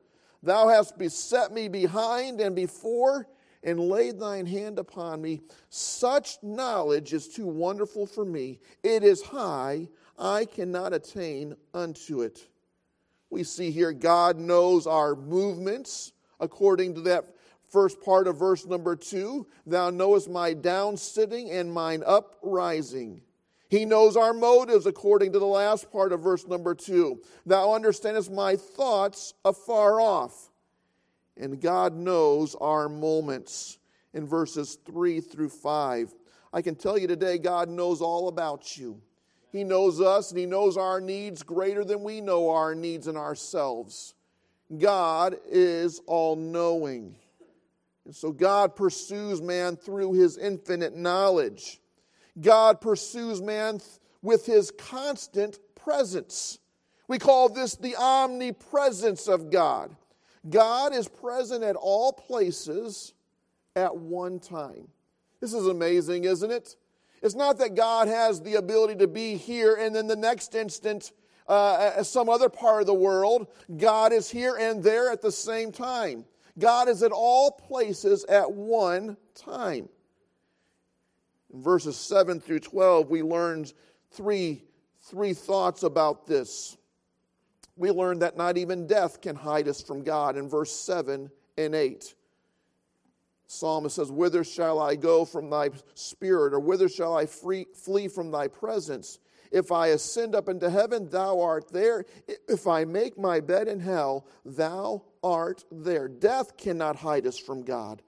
Thou 0.42 0.68
hast 0.68 0.96
beset 0.96 1.52
me 1.52 1.68
behind 1.68 2.40
and 2.40 2.54
before, 2.54 3.26
and 3.62 3.80
laid 3.80 4.18
thine 4.18 4.46
hand 4.46 4.78
upon 4.78 5.20
me. 5.20 5.42
Such 5.68 6.38
knowledge 6.42 7.12
is 7.12 7.28
too 7.28 7.46
wonderful 7.46 8.06
for 8.06 8.24
me. 8.24 8.60
It 8.82 9.02
is 9.02 9.20
high 9.22 9.88
I 10.16 10.44
cannot 10.44 10.92
attain 10.92 11.56
unto 11.74 12.22
it. 12.22 12.46
We 13.30 13.44
see 13.44 13.70
here 13.70 13.92
God 13.92 14.38
knows 14.38 14.86
our 14.86 15.14
movements 15.14 16.12
according 16.40 16.94
to 16.94 17.00
that 17.02 17.24
first 17.70 18.00
part 18.00 18.26
of 18.26 18.38
verse 18.38 18.64
number 18.66 18.96
two. 18.96 19.46
Thou 19.66 19.90
knowest 19.90 20.30
my 20.30 20.54
down 20.54 20.96
sitting 20.96 21.50
and 21.50 21.72
mine 21.72 22.02
uprising. 22.06 23.22
He 23.68 23.84
knows 23.84 24.16
our 24.16 24.32
motives 24.32 24.86
according 24.86 25.32
to 25.32 25.38
the 25.38 25.46
last 25.46 25.92
part 25.92 26.12
of 26.12 26.22
verse 26.22 26.46
number 26.46 26.74
two. 26.74 27.20
Thou 27.44 27.74
understandest 27.74 28.30
my 28.30 28.56
thoughts 28.56 29.34
afar 29.44 30.00
off. 30.00 30.50
And 31.36 31.60
God 31.60 31.94
knows 31.94 32.54
our 32.54 32.88
moments 32.88 33.78
in 34.14 34.26
verses 34.26 34.78
3 34.86 35.20
through 35.20 35.50
5. 35.50 36.14
I 36.52 36.62
can 36.62 36.74
tell 36.74 36.96
you 36.96 37.06
today, 37.06 37.36
God 37.38 37.68
knows 37.68 38.00
all 38.00 38.28
about 38.28 38.78
you. 38.78 39.00
He 39.50 39.64
knows 39.64 40.00
us 40.00 40.30
and 40.30 40.38
He 40.38 40.46
knows 40.46 40.76
our 40.76 41.00
needs 41.00 41.42
greater 41.42 41.84
than 41.84 42.02
we 42.02 42.20
know 42.20 42.50
our 42.50 42.74
needs 42.74 43.08
in 43.08 43.16
ourselves. 43.16 44.14
God 44.76 45.36
is 45.50 46.00
all 46.06 46.36
knowing. 46.36 47.16
And 48.04 48.14
so 48.14 48.32
God 48.32 48.76
pursues 48.76 49.40
man 49.40 49.76
through 49.76 50.12
His 50.14 50.36
infinite 50.36 50.96
knowledge. 50.96 51.80
God 52.40 52.80
pursues 52.80 53.40
man 53.40 53.80
with 54.22 54.46
His 54.46 54.70
constant 54.70 55.58
presence. 55.74 56.58
We 57.06 57.18
call 57.18 57.48
this 57.48 57.76
the 57.76 57.96
omnipresence 57.96 59.28
of 59.28 59.50
God. 59.50 59.96
God 60.48 60.94
is 60.94 61.08
present 61.08 61.64
at 61.64 61.76
all 61.76 62.12
places 62.12 63.14
at 63.74 63.96
one 63.96 64.38
time. 64.38 64.88
This 65.40 65.54
is 65.54 65.66
amazing, 65.66 66.24
isn't 66.24 66.50
it? 66.50 66.76
It's 67.22 67.34
not 67.34 67.58
that 67.58 67.74
God 67.74 68.08
has 68.08 68.40
the 68.40 68.54
ability 68.54 68.96
to 68.96 69.08
be 69.08 69.36
here 69.36 69.74
and 69.74 69.94
then 69.94 70.06
the 70.06 70.16
next 70.16 70.54
instant, 70.54 71.12
uh, 71.46 72.02
some 72.02 72.28
other 72.28 72.48
part 72.48 72.82
of 72.82 72.86
the 72.86 72.94
world, 72.94 73.48
God 73.76 74.12
is 74.12 74.30
here 74.30 74.56
and 74.56 74.82
there 74.82 75.10
at 75.10 75.22
the 75.22 75.32
same 75.32 75.72
time. 75.72 76.24
God 76.58 76.88
is 76.88 77.02
at 77.02 77.12
all 77.12 77.50
places 77.50 78.24
at 78.24 78.52
one 78.52 79.16
time. 79.34 79.88
In 81.52 81.62
verses 81.62 81.96
7 81.96 82.40
through 82.40 82.60
12, 82.60 83.08
we 83.08 83.22
learned 83.22 83.72
three, 84.10 84.64
three 85.02 85.34
thoughts 85.34 85.82
about 85.82 86.26
this. 86.26 86.76
We 87.76 87.90
learned 87.90 88.22
that 88.22 88.36
not 88.36 88.58
even 88.58 88.86
death 88.86 89.20
can 89.20 89.36
hide 89.36 89.68
us 89.68 89.80
from 89.80 90.02
God 90.02 90.36
in 90.36 90.48
verse 90.48 90.72
7 90.72 91.30
and 91.56 91.74
8. 91.74 92.14
Psalmist 93.58 93.96
says, 93.96 94.10
Whither 94.10 94.44
shall 94.44 94.78
I 94.78 94.94
go 94.94 95.24
from 95.24 95.50
thy 95.50 95.70
spirit, 95.94 96.52
or 96.52 96.60
whither 96.60 96.88
shall 96.88 97.16
I 97.16 97.26
free, 97.26 97.66
flee 97.74 98.08
from 98.08 98.30
thy 98.30 98.48
presence? 98.48 99.18
If 99.50 99.72
I 99.72 99.88
ascend 99.88 100.34
up 100.34 100.48
into 100.48 100.68
heaven, 100.68 101.08
thou 101.08 101.40
art 101.40 101.72
there. 101.72 102.04
If 102.48 102.66
I 102.66 102.84
make 102.84 103.18
my 103.18 103.40
bed 103.40 103.68
in 103.68 103.80
hell, 103.80 104.26
thou 104.44 105.02
art 105.22 105.64
there. 105.72 106.08
Death 106.08 106.56
cannot 106.56 106.96
hide 106.96 107.26
us 107.26 107.38
from 107.38 107.62
God. 107.62 108.02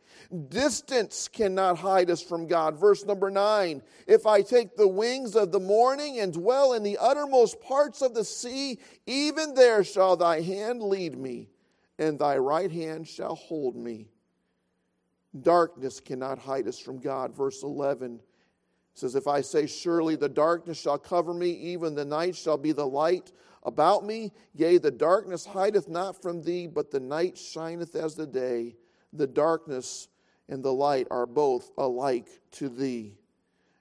Distance 0.48 1.28
cannot 1.28 1.78
hide 1.78 2.10
us 2.10 2.22
from 2.22 2.46
God. 2.46 2.78
Verse 2.78 3.04
number 3.04 3.30
nine 3.30 3.82
If 4.06 4.26
I 4.26 4.42
take 4.42 4.76
the 4.76 4.88
wings 4.88 5.34
of 5.34 5.50
the 5.50 5.60
morning 5.60 6.20
and 6.20 6.32
dwell 6.32 6.74
in 6.74 6.82
the 6.82 6.98
uttermost 6.98 7.60
parts 7.60 8.02
of 8.02 8.14
the 8.14 8.24
sea, 8.24 8.78
even 9.06 9.54
there 9.54 9.82
shall 9.82 10.16
thy 10.16 10.42
hand 10.42 10.82
lead 10.82 11.16
me, 11.16 11.48
and 11.98 12.18
thy 12.18 12.36
right 12.36 12.70
hand 12.70 13.08
shall 13.08 13.34
hold 13.34 13.76
me. 13.76 14.08
Darkness 15.38 16.00
cannot 16.00 16.38
hide 16.38 16.66
us 16.66 16.78
from 16.78 16.98
God. 16.98 17.34
Verse 17.34 17.62
11 17.62 18.20
says, 18.94 19.14
If 19.14 19.26
I 19.28 19.40
say, 19.40 19.66
Surely 19.66 20.16
the 20.16 20.28
darkness 20.28 20.80
shall 20.80 20.98
cover 20.98 21.32
me, 21.32 21.50
even 21.50 21.94
the 21.94 22.04
night 22.04 22.34
shall 22.34 22.58
be 22.58 22.72
the 22.72 22.86
light 22.86 23.32
about 23.62 24.04
me. 24.04 24.32
Yea, 24.54 24.78
the 24.78 24.90
darkness 24.90 25.44
hideth 25.44 25.88
not 25.88 26.20
from 26.20 26.42
thee, 26.42 26.66
but 26.66 26.90
the 26.90 27.00
night 27.00 27.38
shineth 27.38 27.94
as 27.94 28.14
the 28.14 28.26
day. 28.26 28.76
The 29.12 29.26
darkness 29.26 30.08
and 30.48 30.64
the 30.64 30.72
light 30.72 31.06
are 31.10 31.26
both 31.26 31.70
alike 31.78 32.28
to 32.52 32.68
thee. 32.68 33.14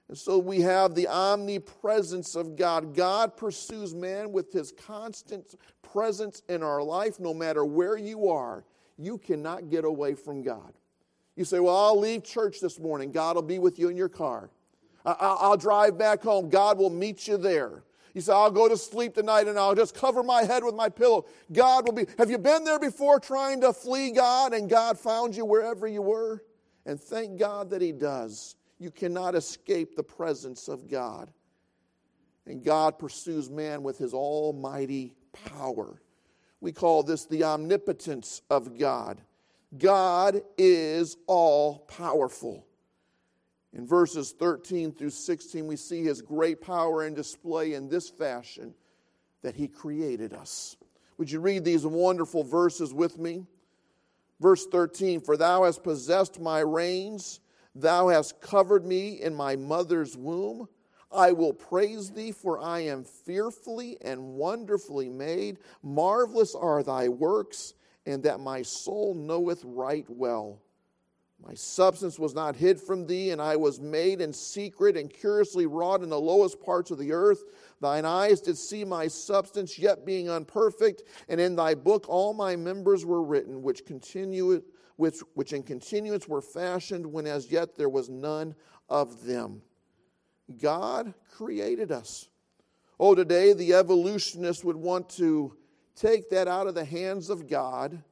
And 0.08 0.18
so 0.18 0.38
we 0.38 0.60
have 0.62 0.94
the 0.94 1.06
omnipresence 1.06 2.34
of 2.34 2.56
God. 2.56 2.94
God 2.94 3.36
pursues 3.36 3.94
man 3.94 4.32
with 4.32 4.52
his 4.52 4.72
constant 4.72 5.54
presence 5.82 6.42
in 6.48 6.62
our 6.62 6.82
life, 6.82 7.20
no 7.20 7.32
matter 7.32 7.64
where 7.64 7.96
you 7.96 8.28
are. 8.28 8.64
You 8.98 9.18
cannot 9.18 9.70
get 9.70 9.84
away 9.84 10.14
from 10.14 10.42
God. 10.42 10.72
You 11.40 11.46
say, 11.46 11.58
Well, 11.58 11.74
I'll 11.74 11.98
leave 11.98 12.22
church 12.22 12.60
this 12.60 12.78
morning. 12.78 13.12
God 13.12 13.34
will 13.34 13.40
be 13.40 13.58
with 13.58 13.78
you 13.78 13.88
in 13.88 13.96
your 13.96 14.10
car. 14.10 14.50
I'll 15.06 15.56
drive 15.56 15.96
back 15.96 16.22
home. 16.22 16.50
God 16.50 16.76
will 16.76 16.90
meet 16.90 17.26
you 17.26 17.38
there. 17.38 17.82
You 18.12 18.20
say, 18.20 18.34
I'll 18.34 18.50
go 18.50 18.68
to 18.68 18.76
sleep 18.76 19.14
tonight 19.14 19.48
and 19.48 19.58
I'll 19.58 19.74
just 19.74 19.94
cover 19.94 20.22
my 20.22 20.42
head 20.42 20.62
with 20.62 20.74
my 20.74 20.90
pillow. 20.90 21.24
God 21.50 21.86
will 21.86 21.94
be. 21.94 22.04
Have 22.18 22.28
you 22.28 22.36
been 22.36 22.64
there 22.64 22.78
before 22.78 23.18
trying 23.18 23.62
to 23.62 23.72
flee 23.72 24.10
God 24.10 24.52
and 24.52 24.68
God 24.68 24.98
found 24.98 25.34
you 25.34 25.46
wherever 25.46 25.86
you 25.86 26.02
were? 26.02 26.44
And 26.84 27.00
thank 27.00 27.38
God 27.38 27.70
that 27.70 27.80
He 27.80 27.92
does. 27.92 28.56
You 28.78 28.90
cannot 28.90 29.34
escape 29.34 29.96
the 29.96 30.02
presence 30.02 30.68
of 30.68 30.90
God. 30.90 31.32
And 32.44 32.62
God 32.62 32.98
pursues 32.98 33.48
man 33.48 33.82
with 33.82 33.96
His 33.96 34.12
almighty 34.12 35.14
power. 35.46 36.02
We 36.60 36.72
call 36.72 37.02
this 37.02 37.24
the 37.24 37.44
omnipotence 37.44 38.42
of 38.50 38.78
God. 38.78 39.22
God 39.76 40.42
is 40.58 41.16
all 41.26 41.80
powerful. 41.80 42.66
In 43.72 43.86
verses 43.86 44.32
13 44.32 44.92
through 44.92 45.10
16, 45.10 45.66
we 45.66 45.76
see 45.76 46.02
his 46.02 46.22
great 46.22 46.60
power 46.60 47.02
and 47.02 47.14
display 47.14 47.74
in 47.74 47.88
this 47.88 48.08
fashion 48.08 48.74
that 49.42 49.54
he 49.54 49.68
created 49.68 50.32
us. 50.32 50.76
Would 51.18 51.30
you 51.30 51.40
read 51.40 51.64
these 51.64 51.86
wonderful 51.86 52.42
verses 52.42 52.92
with 52.92 53.18
me? 53.18 53.46
Verse 54.40 54.66
13 54.66 55.20
For 55.20 55.36
thou 55.36 55.64
hast 55.64 55.84
possessed 55.84 56.40
my 56.40 56.60
reins, 56.60 57.40
thou 57.74 58.08
hast 58.08 58.40
covered 58.40 58.84
me 58.84 59.20
in 59.20 59.34
my 59.34 59.54
mother's 59.54 60.16
womb. 60.16 60.68
I 61.12 61.32
will 61.32 61.52
praise 61.52 62.10
thee, 62.10 62.30
for 62.32 62.60
I 62.60 62.80
am 62.80 63.04
fearfully 63.04 63.98
and 64.00 64.34
wonderfully 64.34 65.08
made. 65.08 65.58
Marvelous 65.82 66.54
are 66.54 66.82
thy 66.82 67.08
works 67.08 67.74
and 68.06 68.22
that 68.22 68.40
my 68.40 68.62
soul 68.62 69.14
knoweth 69.14 69.62
right 69.64 70.06
well. 70.08 70.60
My 71.46 71.54
substance 71.54 72.18
was 72.18 72.34
not 72.34 72.54
hid 72.54 72.78
from 72.78 73.06
thee, 73.06 73.30
and 73.30 73.40
I 73.40 73.56
was 73.56 73.80
made 73.80 74.20
in 74.20 74.32
secret 74.32 74.96
and 74.96 75.08
curiously 75.08 75.64
wrought 75.66 76.02
in 76.02 76.10
the 76.10 76.20
lowest 76.20 76.60
parts 76.60 76.90
of 76.90 76.98
the 76.98 77.12
earth. 77.12 77.44
Thine 77.80 78.04
eyes 78.04 78.42
did 78.42 78.58
see 78.58 78.84
my 78.84 79.08
substance, 79.08 79.78
yet 79.78 80.04
being 80.04 80.28
unperfect, 80.28 81.02
and 81.28 81.40
in 81.40 81.56
thy 81.56 81.74
book 81.74 82.06
all 82.08 82.34
my 82.34 82.56
members 82.56 83.06
were 83.06 83.22
written, 83.22 83.62
which 83.62 83.86
continue, 83.86 84.62
which, 84.96 85.20
which 85.32 85.54
in 85.54 85.62
continuance 85.62 86.28
were 86.28 86.42
fashioned, 86.42 87.06
when 87.06 87.26
as 87.26 87.50
yet 87.50 87.76
there 87.76 87.88
was 87.88 88.10
none 88.10 88.54
of 88.90 89.24
them. 89.24 89.62
God 90.60 91.14
created 91.30 91.90
us. 91.90 92.28
Oh, 92.98 93.14
today 93.14 93.54
the 93.54 93.72
evolutionist 93.72 94.62
would 94.64 94.76
want 94.76 95.08
to 95.10 95.56
take 95.96 96.30
that 96.30 96.48
out 96.48 96.66
of 96.66 96.74
the 96.74 96.84
hands 96.84 97.30
of 97.30 97.48
God 97.48 98.02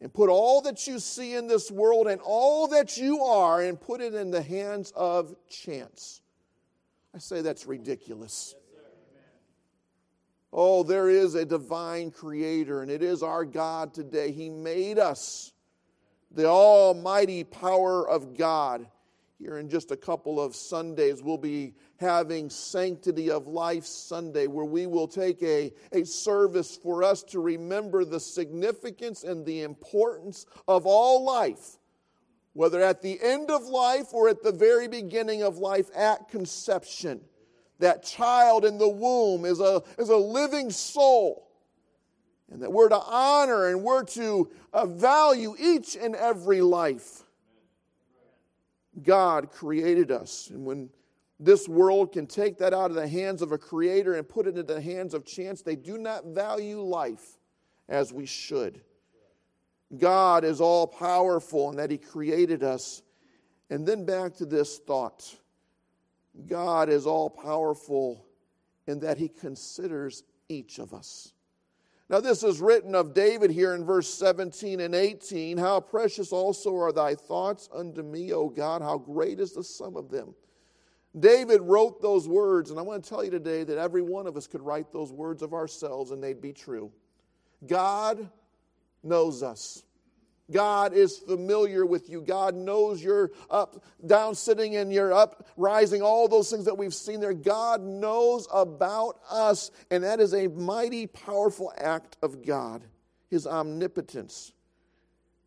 and 0.00 0.12
put 0.12 0.28
all 0.28 0.60
that 0.62 0.86
you 0.86 0.98
see 0.98 1.34
in 1.34 1.46
this 1.46 1.70
world 1.70 2.06
and 2.06 2.20
all 2.22 2.68
that 2.68 2.96
you 2.96 3.22
are 3.22 3.62
and 3.62 3.80
put 3.80 4.00
it 4.00 4.14
in 4.14 4.30
the 4.30 4.42
hands 4.42 4.92
of 4.94 5.34
chance. 5.48 6.20
I 7.14 7.18
say 7.18 7.40
that's 7.40 7.66
ridiculous. 7.66 8.54
Oh, 10.52 10.82
there 10.82 11.10
is 11.10 11.34
a 11.34 11.44
divine 11.44 12.10
creator, 12.10 12.80
and 12.82 12.90
it 12.90 13.02
is 13.02 13.22
our 13.22 13.44
God 13.44 13.92
today. 13.92 14.32
He 14.32 14.48
made 14.48 14.98
us, 14.98 15.52
the 16.30 16.46
almighty 16.46 17.44
power 17.44 18.08
of 18.08 18.36
God. 18.36 18.86
Here 19.38 19.58
in 19.58 19.68
just 19.68 19.90
a 19.90 19.96
couple 19.96 20.40
of 20.40 20.56
Sundays, 20.56 21.22
we'll 21.22 21.36
be 21.36 21.74
having 21.98 22.50
Sanctity 22.50 23.30
of 23.30 23.46
Life 23.46 23.84
Sunday, 23.84 24.46
where 24.46 24.64
we 24.64 24.86
will 24.86 25.08
take 25.08 25.42
a, 25.42 25.72
a 25.92 26.04
service 26.04 26.76
for 26.76 27.02
us 27.02 27.22
to 27.24 27.40
remember 27.40 28.04
the 28.04 28.20
significance 28.20 29.24
and 29.24 29.44
the 29.44 29.62
importance 29.62 30.46
of 30.68 30.86
all 30.86 31.24
life, 31.24 31.78
whether 32.52 32.82
at 32.82 33.02
the 33.02 33.18
end 33.22 33.50
of 33.50 33.62
life 33.64 34.12
or 34.12 34.28
at 34.28 34.42
the 34.42 34.52
very 34.52 34.88
beginning 34.88 35.42
of 35.42 35.58
life 35.58 35.88
at 35.96 36.28
conception. 36.28 37.20
That 37.78 38.02
child 38.02 38.64
in 38.64 38.78
the 38.78 38.88
womb 38.88 39.44
is 39.44 39.60
a, 39.60 39.82
is 39.98 40.08
a 40.08 40.16
living 40.16 40.70
soul. 40.70 41.46
And 42.50 42.62
that 42.62 42.72
we're 42.72 42.88
to 42.88 42.98
honor 42.98 43.68
and 43.68 43.82
we're 43.82 44.04
to 44.04 44.50
uh, 44.72 44.86
value 44.86 45.56
each 45.58 45.96
and 45.96 46.14
every 46.14 46.60
life. 46.60 47.24
God 49.02 49.50
created 49.50 50.10
us. 50.10 50.48
And 50.50 50.64
when 50.64 50.90
this 51.38 51.68
world 51.68 52.12
can 52.12 52.26
take 52.26 52.58
that 52.58 52.72
out 52.72 52.90
of 52.90 52.96
the 52.96 53.08
hands 53.08 53.42
of 53.42 53.52
a 53.52 53.58
creator 53.58 54.14
and 54.14 54.28
put 54.28 54.46
it 54.46 54.56
into 54.56 54.62
the 54.62 54.80
hands 54.80 55.12
of 55.12 55.24
chance, 55.24 55.62
they 55.62 55.76
do 55.76 55.98
not 55.98 56.24
value 56.26 56.80
life 56.80 57.38
as 57.88 58.12
we 58.12 58.24
should. 58.24 58.80
God 59.96 60.44
is 60.44 60.60
all 60.60 60.86
powerful 60.86 61.68
and 61.70 61.78
that 61.78 61.90
He 61.90 61.98
created 61.98 62.62
us. 62.62 63.02
And 63.70 63.86
then 63.86 64.04
back 64.04 64.34
to 64.36 64.46
this 64.46 64.78
thought 64.78 65.36
God 66.46 66.88
is 66.88 67.06
all 67.06 67.30
powerful 67.30 68.26
in 68.86 69.00
that 69.00 69.18
He 69.18 69.28
considers 69.28 70.22
each 70.48 70.78
of 70.78 70.92
us. 70.92 71.32
Now, 72.08 72.20
this 72.20 72.44
is 72.44 72.60
written 72.60 72.94
of 72.94 73.14
David 73.14 73.50
here 73.50 73.74
in 73.74 73.84
verse 73.84 74.08
17 74.08 74.80
and 74.80 74.94
18. 74.94 75.58
How 75.58 75.80
precious 75.80 76.30
also 76.30 76.76
are 76.76 76.92
thy 76.92 77.16
thoughts 77.16 77.68
unto 77.74 78.02
me, 78.02 78.32
O 78.32 78.48
God, 78.48 78.80
how 78.80 78.96
great 78.96 79.40
is 79.40 79.52
the 79.52 79.64
sum 79.64 79.96
of 79.96 80.08
them. 80.08 80.34
David 81.18 81.62
wrote 81.62 82.02
those 82.02 82.28
words, 82.28 82.70
and 82.70 82.78
I 82.78 82.82
want 82.82 83.02
to 83.02 83.08
tell 83.08 83.24
you 83.24 83.30
today 83.30 83.64
that 83.64 83.78
every 83.78 84.02
one 84.02 84.26
of 84.26 84.36
us 84.36 84.46
could 84.46 84.60
write 84.60 84.92
those 84.92 85.12
words 85.12 85.42
of 85.42 85.54
ourselves 85.54 86.10
and 86.10 86.22
they'd 86.22 86.40
be 86.40 86.52
true. 86.52 86.92
God 87.66 88.28
knows 89.02 89.42
us. 89.42 89.82
God 90.50 90.92
is 90.92 91.18
familiar 91.18 91.84
with 91.84 92.08
you. 92.08 92.20
God 92.20 92.54
knows 92.54 93.02
you're 93.02 93.32
up, 93.50 93.82
down 94.06 94.34
sitting, 94.34 94.76
and 94.76 94.92
you're 94.92 95.12
up 95.12 95.48
rising, 95.56 96.02
all 96.02 96.28
those 96.28 96.50
things 96.50 96.66
that 96.66 96.78
we've 96.78 96.94
seen 96.94 97.18
there. 97.18 97.32
God 97.32 97.82
knows 97.82 98.46
about 98.52 99.18
us, 99.28 99.72
and 99.90 100.04
that 100.04 100.20
is 100.20 100.34
a 100.34 100.46
mighty, 100.48 101.08
powerful 101.08 101.72
act 101.76 102.16
of 102.22 102.46
God, 102.46 102.84
His 103.28 103.46
omnipotence. 103.46 104.52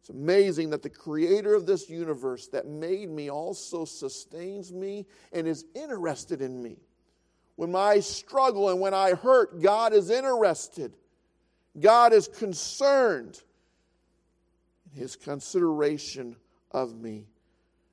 It's 0.09 0.17
amazing 0.17 0.71
that 0.71 0.81
the 0.81 0.89
creator 0.89 1.53
of 1.53 1.67
this 1.67 1.87
universe 1.87 2.47
that 2.47 2.65
made 2.65 3.11
me 3.11 3.29
also 3.29 3.85
sustains 3.85 4.73
me 4.73 5.05
and 5.31 5.47
is 5.47 5.65
interested 5.75 6.41
in 6.41 6.63
me. 6.63 6.77
When 7.57 7.75
I 7.75 7.99
struggle 7.99 8.69
and 8.69 8.79
when 8.79 8.95
I 8.95 9.11
hurt, 9.11 9.61
God 9.61 9.93
is 9.93 10.09
interested. 10.09 10.95
God 11.79 12.11
is 12.11 12.27
concerned 12.27 13.39
in 14.91 14.99
his 14.99 15.15
consideration 15.15 16.35
of 16.71 16.95
me. 16.99 17.27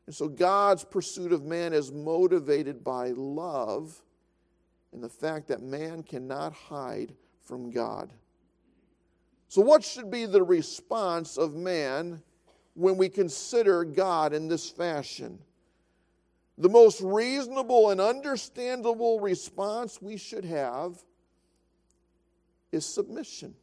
And 0.06 0.14
so 0.14 0.26
God's 0.26 0.84
pursuit 0.84 1.32
of 1.32 1.44
man 1.44 1.74
is 1.74 1.92
motivated 1.92 2.82
by 2.82 3.08
love 3.10 4.00
and 4.92 5.02
the 5.02 5.10
fact 5.10 5.48
that 5.48 5.60
man 5.60 6.02
cannot 6.02 6.54
hide 6.54 7.12
from 7.42 7.70
God. 7.70 8.10
So, 9.48 9.62
what 9.62 9.84
should 9.84 10.10
be 10.10 10.26
the 10.26 10.42
response 10.42 11.36
of 11.36 11.54
man 11.54 12.22
when 12.74 12.96
we 12.96 13.08
consider 13.08 13.84
God 13.84 14.32
in 14.32 14.48
this 14.48 14.68
fashion? 14.68 15.38
The 16.58 16.68
most 16.68 17.00
reasonable 17.00 17.90
and 17.90 18.00
understandable 18.00 19.20
response 19.20 20.00
we 20.00 20.16
should 20.16 20.44
have 20.44 20.96
is 22.72 22.86
submission. 22.86 23.54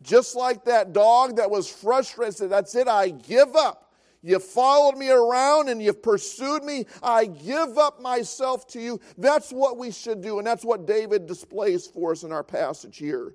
Just 0.00 0.36
like 0.36 0.64
that 0.64 0.92
dog 0.92 1.36
that 1.36 1.50
was 1.50 1.68
frustrated, 1.68 2.36
said, 2.36 2.50
That's 2.50 2.74
it, 2.74 2.86
I 2.88 3.10
give 3.10 3.56
up. 3.56 3.92
You 4.22 4.38
followed 4.38 4.96
me 4.96 5.10
around 5.10 5.68
and 5.68 5.80
you've 5.80 6.02
pursued 6.02 6.64
me. 6.64 6.86
I 7.02 7.26
give 7.26 7.78
up 7.78 8.00
myself 8.00 8.66
to 8.68 8.80
you. 8.80 9.00
That's 9.16 9.52
what 9.52 9.78
we 9.78 9.92
should 9.92 10.22
do. 10.22 10.38
And 10.38 10.46
that's 10.46 10.64
what 10.64 10.86
David 10.86 11.26
displays 11.26 11.86
for 11.86 12.12
us 12.12 12.24
in 12.24 12.32
our 12.32 12.42
passage 12.42 12.96
here. 12.98 13.32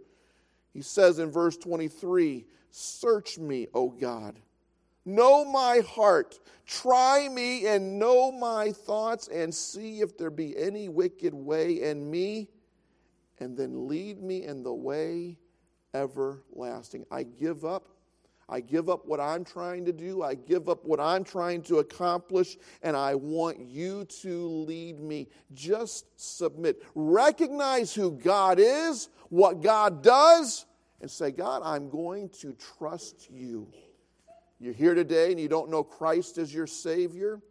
He 0.74 0.82
says 0.82 1.20
in 1.20 1.32
verse 1.32 1.58
23 1.58 2.46
Search 2.72 3.38
me, 3.38 3.68
O 3.74 3.90
God. 3.90 4.40
Know 5.06 5.46
my 5.46 5.80
heart. 5.80 6.40
Try 6.66 7.30
me 7.30 7.68
and 7.68 8.00
know 8.00 8.32
my 8.32 8.72
thoughts 8.72 9.28
and 9.28 9.54
see 9.54 10.02
if 10.02 10.18
there 10.18 10.32
be 10.32 10.58
any 10.58 10.90
wicked 10.90 11.34
way 11.34 11.82
in 11.82 12.10
me, 12.10 12.50
and 13.40 13.56
then 13.56 13.88
lead 13.88 14.24
me 14.24 14.44
in 14.46 14.64
the 14.64 14.74
way 14.74 15.38
everlasting. 15.94 17.06
I 17.12 17.24
give 17.24 17.66
up. 17.66 17.90
I 18.54 18.60
give 18.60 18.88
up 18.88 19.08
what 19.08 19.20
I'm 19.20 19.44
trying 19.44 19.84
to 19.86 19.92
do. 19.92 20.22
I 20.22 20.36
give 20.36 20.70
up 20.70 20.86
what 20.86 21.00
I'm 21.00 21.24
trying 21.24 21.64
to 21.64 21.80
accomplish, 21.80 22.56
and 22.84 22.96
I 22.96 23.16
want 23.16 23.60
you 23.60 24.06
to 24.22 24.48
lead 24.48 25.00
me. 25.00 25.28
Just 25.56 26.06
submit. 26.16 26.84
Recognize 26.94 27.96
who 27.96 28.12
God 28.12 28.60
is, 28.60 29.10
what 29.30 29.64
God 29.64 30.04
does, 30.04 30.68
and 31.02 31.10
say, 31.10 31.32
God, 31.32 31.64
I'm 31.66 31.90
going 31.90 32.30
to 32.42 32.56
trust 32.78 33.28
you. 33.32 33.68
You're 34.60 34.74
here 34.74 34.94
today 34.94 35.32
and 35.32 35.40
you 35.40 35.48
don't 35.48 35.72
know 35.72 35.84
Christ 35.84 36.38
as 36.38 36.54
your 36.54 36.68
Savior. 36.68 37.42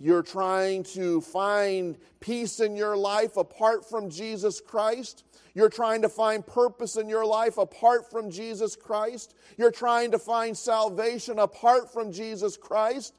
You're 0.00 0.22
trying 0.22 0.84
to 0.84 1.20
find 1.20 1.98
peace 2.20 2.60
in 2.60 2.76
your 2.76 2.96
life 2.96 3.36
apart 3.36 3.88
from 3.88 4.10
Jesus 4.10 4.60
Christ. 4.60 5.24
You're 5.54 5.68
trying 5.68 6.02
to 6.02 6.08
find 6.08 6.46
purpose 6.46 6.96
in 6.96 7.08
your 7.08 7.26
life 7.26 7.58
apart 7.58 8.08
from 8.08 8.30
Jesus 8.30 8.76
Christ. 8.76 9.34
You're 9.56 9.72
trying 9.72 10.12
to 10.12 10.18
find 10.18 10.56
salvation 10.56 11.40
apart 11.40 11.92
from 11.92 12.12
Jesus 12.12 12.56
Christ. 12.56 13.14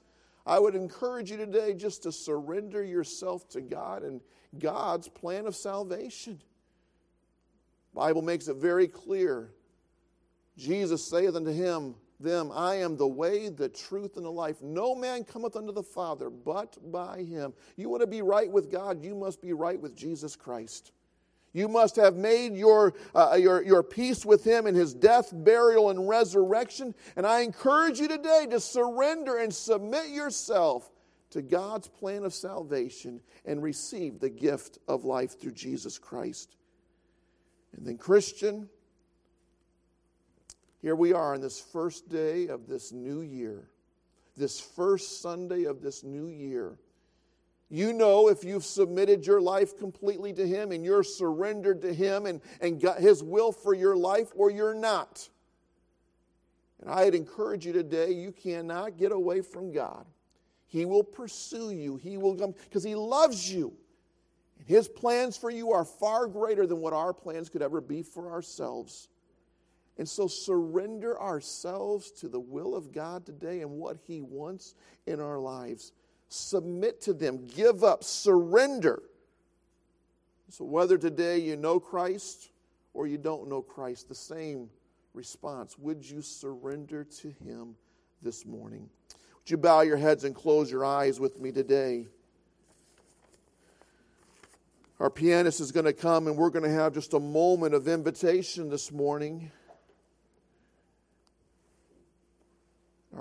I 0.46 0.58
would 0.58 0.74
encourage 0.74 1.30
you 1.30 1.38
today 1.38 1.74
just 1.74 2.04
to 2.04 2.14
surrender 2.14 2.82
yourself 2.82 3.50
to 3.50 3.62
God 3.62 4.04
and 4.04 4.22
God's 4.58 5.10
plan 5.10 5.48
of 5.48 5.58
salvation. 5.58 6.42
Bible 7.94 8.22
makes 8.22 8.48
it 8.48 8.56
very 8.56 8.88
clear. 8.88 9.52
Jesus 10.58 11.06
saith 11.06 11.36
unto 11.36 11.52
him, 11.52 11.96
them, 12.20 12.52
I 12.54 12.76
am 12.76 12.98
the 12.98 13.08
way, 13.08 13.50
the 13.50 13.70
truth, 13.70 14.18
and 14.18 14.26
the 14.26 14.32
life. 14.32 14.62
No 14.62 14.96
man 14.96 15.24
cometh 15.24 15.56
unto 15.56 15.72
the 15.72 15.84
Father 15.84 16.30
but 16.30 16.78
by 16.92 17.24
him. 17.24 17.54
You 17.78 17.90
want 17.90 18.02
to 18.02 18.08
be 18.08 18.22
right 18.22 18.52
with 18.52 18.72
God, 18.72 19.04
you 19.04 19.16
must 19.16 19.42
be 19.42 19.54
right 19.54 19.80
with 19.80 19.96
Jesus 19.96 20.36
Christ. 20.36 20.92
You 21.52 21.68
must 21.68 21.96
have 21.96 22.16
made 22.16 22.56
your, 22.56 22.94
uh, 23.16 23.38
your, 23.40 23.64
your 23.64 23.82
peace 23.82 24.24
with 24.24 24.44
him 24.44 24.68
in 24.68 24.76
his 24.76 24.94
death, 24.94 25.32
burial, 25.34 25.90
and 25.90 26.08
resurrection. 26.08 26.94
And 27.16 27.26
I 27.26 27.42
encourage 27.42 28.00
you 28.00 28.08
today 28.08 28.46
to 28.52 28.60
surrender 28.60 29.38
and 29.38 29.54
submit 29.54 30.10
yourself 30.10 30.92
to 31.32 31.42
God's 31.42 31.88
plan 31.88 32.24
of 32.24 32.34
salvation 32.34 33.22
and 33.46 33.64
receive 33.64 34.20
the 34.20 34.30
gift 34.30 34.78
of 34.88 35.06
life 35.06 35.40
through 35.40 35.54
Jesus 35.54 35.98
Christ. 35.98 36.56
And 37.76 37.86
then, 37.86 37.98
Christian, 37.98 38.70
here 40.82 40.96
we 40.96 41.14
are 41.14 41.34
on 41.34 41.42
this 41.42 41.60
first 41.60 42.10
day 42.10 42.48
of 42.48 42.68
this 42.68 42.92
new 42.92 43.22
year, 43.22 43.70
this 44.38 44.60
first 44.62 45.22
Sunday 45.22 45.66
of 45.66 45.82
this 45.82 46.04
new 46.04 46.28
year. 46.28 46.78
You 47.70 47.94
know 47.94 48.30
if 48.30 48.44
you've 48.44 48.66
submitted 48.66 49.28
your 49.28 49.42
life 49.42 49.78
completely 49.78 50.34
to 50.34 50.48
Him 50.48 50.72
and 50.72 50.84
you're 50.84 51.04
surrendered 51.04 51.82
to 51.84 51.94
Him 51.94 52.26
and, 52.26 52.42
and 52.62 52.82
got 52.82 53.00
His 53.00 53.22
will 53.22 53.52
for 53.52 53.74
your 53.76 53.96
life, 53.96 54.32
or 54.36 54.50
you're 54.50 54.74
not. 54.74 55.30
And 56.82 56.90
I'd 56.90 57.14
encourage 57.14 57.66
you 57.66 57.74
today, 57.74 58.12
you 58.12 58.32
cannot 58.32 58.98
get 58.98 59.12
away 59.12 59.42
from 59.42 59.72
God. 59.72 60.06
He 60.66 60.86
will 60.86 61.04
pursue 61.04 61.72
you. 61.72 61.98
He 61.98 62.18
will 62.18 62.36
come 62.36 62.56
because 62.64 62.84
He 62.84 62.96
loves 62.96 63.52
you. 63.52 63.74
And 64.58 64.68
His 64.68 64.88
plans 64.88 65.36
for 65.36 65.52
you 65.52 65.72
are 65.72 65.84
far 65.84 66.26
greater 66.26 66.66
than 66.66 66.80
what 66.80 66.94
our 66.94 67.14
plans 67.14 67.50
could 67.50 67.62
ever 67.62 67.82
be 67.82 68.02
for 68.02 68.32
ourselves. 68.32 69.10
And 70.00 70.08
so 70.08 70.28
surrender 70.28 71.22
ourselves 71.22 72.10
to 72.12 72.30
the 72.30 72.40
will 72.40 72.74
of 72.74 72.94
God 72.94 73.26
today 73.26 73.60
and 73.60 73.72
what 73.72 73.98
He 74.08 74.22
wants 74.22 74.76
in 75.06 75.20
our 75.20 75.38
lives. 75.38 75.92
Submit 76.30 77.02
to 77.02 77.14
them, 77.14 77.46
give 77.48 77.84
up, 77.84 78.06
surrender. 78.06 79.04
So, 80.52 80.64
whether 80.64 80.98
today 80.98 81.40
you 81.40 81.58
know 81.58 81.82
Christ 81.82 82.50
or 82.94 83.08
you 83.08 83.18
don't 83.18 83.50
know 83.50 83.62
Christ, 83.62 84.08
the 84.08 84.16
same 84.16 84.70
response. 85.14 85.78
Would 85.78 86.10
you 86.10 86.22
surrender 86.22 87.04
to 87.04 87.28
Him 87.44 87.76
this 88.22 88.46
morning? 88.46 88.90
Would 89.10 89.52
you 89.52 89.58
bow 89.58 89.82
your 89.82 89.98
heads 89.98 90.24
and 90.24 90.34
close 90.34 90.72
your 90.72 90.86
eyes 90.86 91.20
with 91.20 91.42
me 91.42 91.52
today? 91.52 92.08
Our 95.02 95.10
pianist 95.10 95.60
is 95.60 95.74
going 95.74 95.88
to 95.88 95.94
come 95.94 96.28
and 96.28 96.38
we're 96.38 96.52
going 96.52 96.64
to 96.64 96.72
have 96.72 96.94
just 96.94 97.14
a 97.14 97.20
moment 97.20 97.74
of 97.74 97.90
invitation 97.90 98.70
this 98.70 98.94
morning. 98.94 99.52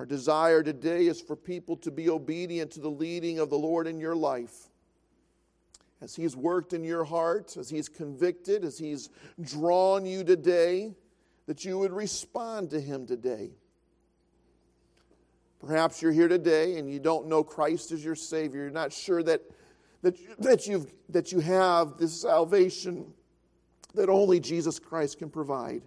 Desire 0.09 0.63
today 0.63 1.07
is 1.07 1.21
for 1.21 1.37
people 1.37 1.77
to 1.77 1.91
be 1.91 2.09
obedient 2.09 2.73
to 2.73 2.81
the 2.81 2.91
leading 2.91 3.39
of 3.39 3.51
the 3.51 3.59
Lord 3.59 3.87
in 3.87 4.01
your 4.01 4.17
life. 4.17 4.69
As 6.01 6.15
He's 6.15 6.37
worked 6.37 6.73
in 6.73 6.85
your 6.85 7.05
heart, 7.05 7.57
as 7.57 7.69
He's 7.69 7.89
convicted, 7.89 8.65
as 8.65 8.79
He's 8.79 9.11
drawn 9.41 10.07
you 10.07 10.25
today, 10.25 10.95
that 11.47 11.65
you 11.65 11.79
would 11.79 11.93
respond 11.93 12.71
to 12.71 12.81
Him 12.81 13.07
today. 13.07 13.51
Perhaps 15.61 16.01
you're 16.03 16.13
here 16.13 16.29
today 16.29 16.79
and 16.79 16.91
you 16.91 17.01
don't 17.01 17.27
know 17.27 17.43
Christ 17.43 17.91
as 17.91 18.05
your 18.05 18.15
Savior. 18.15 18.63
You're 18.63 18.71
not 18.71 18.93
sure 18.93 19.23
that, 19.25 19.43
that, 20.03 20.17
that, 20.39 20.67
you've, 20.67 20.93
that 21.09 21.33
you 21.33 21.41
have 21.41 21.99
this 21.99 22.21
salvation 22.21 23.13
that 23.95 24.09
only 24.09 24.39
Jesus 24.39 24.79
Christ 24.79 25.19
can 25.19 25.31
provide. 25.31 25.83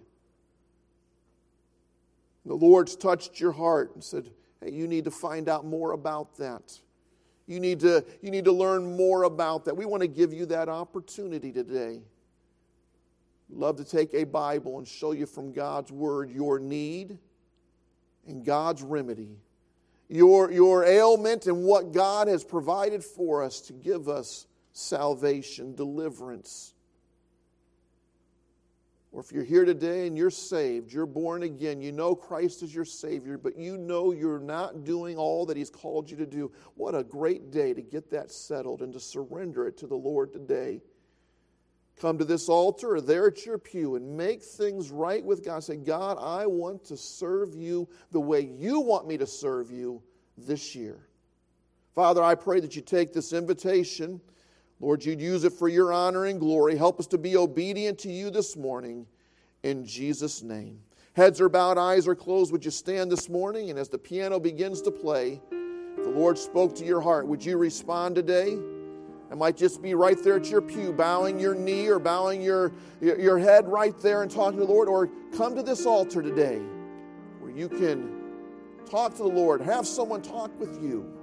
The 2.44 2.54
Lord's 2.54 2.96
touched 2.96 3.40
your 3.40 3.52
heart 3.52 3.92
and 3.94 4.02
said, 4.02 4.30
Hey, 4.60 4.72
you 4.72 4.86
need 4.86 5.04
to 5.04 5.10
find 5.10 5.48
out 5.48 5.64
more 5.64 5.92
about 5.92 6.36
that. 6.38 6.78
You 7.46 7.60
need 7.60 7.80
to, 7.80 8.04
you 8.20 8.30
need 8.30 8.44
to 8.44 8.52
learn 8.52 8.96
more 8.96 9.24
about 9.24 9.64
that. 9.64 9.76
We 9.76 9.84
want 9.84 10.02
to 10.02 10.08
give 10.08 10.32
you 10.32 10.46
that 10.46 10.68
opportunity 10.68 11.52
today. 11.52 12.02
Love 13.50 13.76
to 13.76 13.84
take 13.84 14.14
a 14.14 14.24
Bible 14.24 14.78
and 14.78 14.86
show 14.86 15.12
you 15.12 15.26
from 15.26 15.52
God's 15.52 15.92
Word 15.92 16.30
your 16.30 16.58
need 16.58 17.18
and 18.26 18.44
God's 18.44 18.82
remedy, 18.82 19.36
your, 20.08 20.50
your 20.50 20.84
ailment 20.84 21.46
and 21.46 21.64
what 21.64 21.92
God 21.92 22.28
has 22.28 22.44
provided 22.44 23.04
for 23.04 23.42
us 23.42 23.60
to 23.62 23.72
give 23.72 24.08
us 24.08 24.46
salvation, 24.72 25.74
deliverance. 25.74 26.74
Or 29.12 29.20
if 29.20 29.30
you're 29.30 29.44
here 29.44 29.66
today 29.66 30.06
and 30.06 30.16
you're 30.16 30.30
saved, 30.30 30.90
you're 30.90 31.04
born 31.04 31.42
again, 31.42 31.82
you 31.82 31.92
know 31.92 32.14
Christ 32.14 32.62
is 32.62 32.74
your 32.74 32.86
Savior, 32.86 33.36
but 33.36 33.58
you 33.58 33.76
know 33.76 34.12
you're 34.12 34.38
not 34.38 34.84
doing 34.84 35.18
all 35.18 35.44
that 35.46 35.56
He's 35.56 35.68
called 35.68 36.10
you 36.10 36.16
to 36.16 36.24
do, 36.24 36.50
what 36.76 36.94
a 36.94 37.04
great 37.04 37.50
day 37.50 37.74
to 37.74 37.82
get 37.82 38.10
that 38.10 38.32
settled 38.32 38.80
and 38.80 38.90
to 38.94 39.00
surrender 39.00 39.68
it 39.68 39.76
to 39.78 39.86
the 39.86 39.94
Lord 39.94 40.32
today. 40.32 40.80
come 42.00 42.16
to 42.18 42.24
this 42.24 42.48
altar 42.48 42.96
or 42.96 43.00
there 43.02 43.28
at 43.28 43.44
your 43.44 43.58
pew 43.58 43.96
and 43.96 44.16
make 44.16 44.42
things 44.42 44.90
right 44.90 45.22
with 45.24 45.44
God. 45.44 45.62
Say, 45.62 45.76
God, 45.76 46.16
I 46.18 46.46
want 46.46 46.84
to 46.86 46.96
serve 46.96 47.54
you 47.54 47.88
the 48.10 48.20
way 48.20 48.40
you 48.40 48.80
want 48.80 49.06
me 49.06 49.18
to 49.18 49.26
serve 49.26 49.70
you 49.70 50.02
this 50.38 50.74
year. 50.74 51.06
Father, 51.94 52.22
I 52.22 52.34
pray 52.34 52.60
that 52.60 52.74
you 52.74 52.82
take 52.82 53.12
this 53.12 53.34
invitation. 53.34 54.20
Lord, 54.82 55.04
you'd 55.04 55.20
use 55.20 55.44
it 55.44 55.52
for 55.52 55.68
your 55.68 55.92
honor 55.92 56.24
and 56.24 56.40
glory. 56.40 56.76
Help 56.76 56.98
us 56.98 57.06
to 57.06 57.18
be 57.18 57.36
obedient 57.36 58.00
to 58.00 58.10
you 58.10 58.30
this 58.30 58.56
morning 58.56 59.06
in 59.62 59.86
Jesus' 59.86 60.42
name. 60.42 60.80
Heads 61.12 61.40
are 61.40 61.48
bowed, 61.48 61.78
eyes 61.78 62.08
are 62.08 62.16
closed. 62.16 62.50
Would 62.50 62.64
you 62.64 62.72
stand 62.72 63.10
this 63.10 63.28
morning? 63.28 63.70
And 63.70 63.78
as 63.78 63.88
the 63.88 63.98
piano 63.98 64.40
begins 64.40 64.82
to 64.82 64.90
play, 64.90 65.40
the 65.50 66.08
Lord 66.08 66.36
spoke 66.36 66.74
to 66.76 66.84
your 66.84 67.00
heart. 67.00 67.28
Would 67.28 67.44
you 67.44 67.58
respond 67.58 68.16
today? 68.16 68.58
It 69.30 69.36
might 69.36 69.56
just 69.56 69.80
be 69.82 69.94
right 69.94 70.20
there 70.20 70.36
at 70.36 70.50
your 70.50 70.60
pew, 70.60 70.92
bowing 70.92 71.38
your 71.38 71.54
knee 71.54 71.86
or 71.86 72.00
bowing 72.00 72.42
your, 72.42 72.72
your 73.00 73.38
head 73.38 73.68
right 73.68 73.96
there 74.00 74.22
and 74.22 74.30
talking 74.30 74.58
to 74.58 74.66
the 74.66 74.72
Lord, 74.72 74.88
or 74.88 75.08
come 75.36 75.54
to 75.54 75.62
this 75.62 75.86
altar 75.86 76.22
today 76.22 76.60
where 77.38 77.52
you 77.52 77.68
can 77.68 78.20
talk 78.90 79.12
to 79.12 79.22
the 79.22 79.28
Lord, 79.28 79.60
have 79.60 79.86
someone 79.86 80.22
talk 80.22 80.50
with 80.58 80.82
you. 80.82 81.21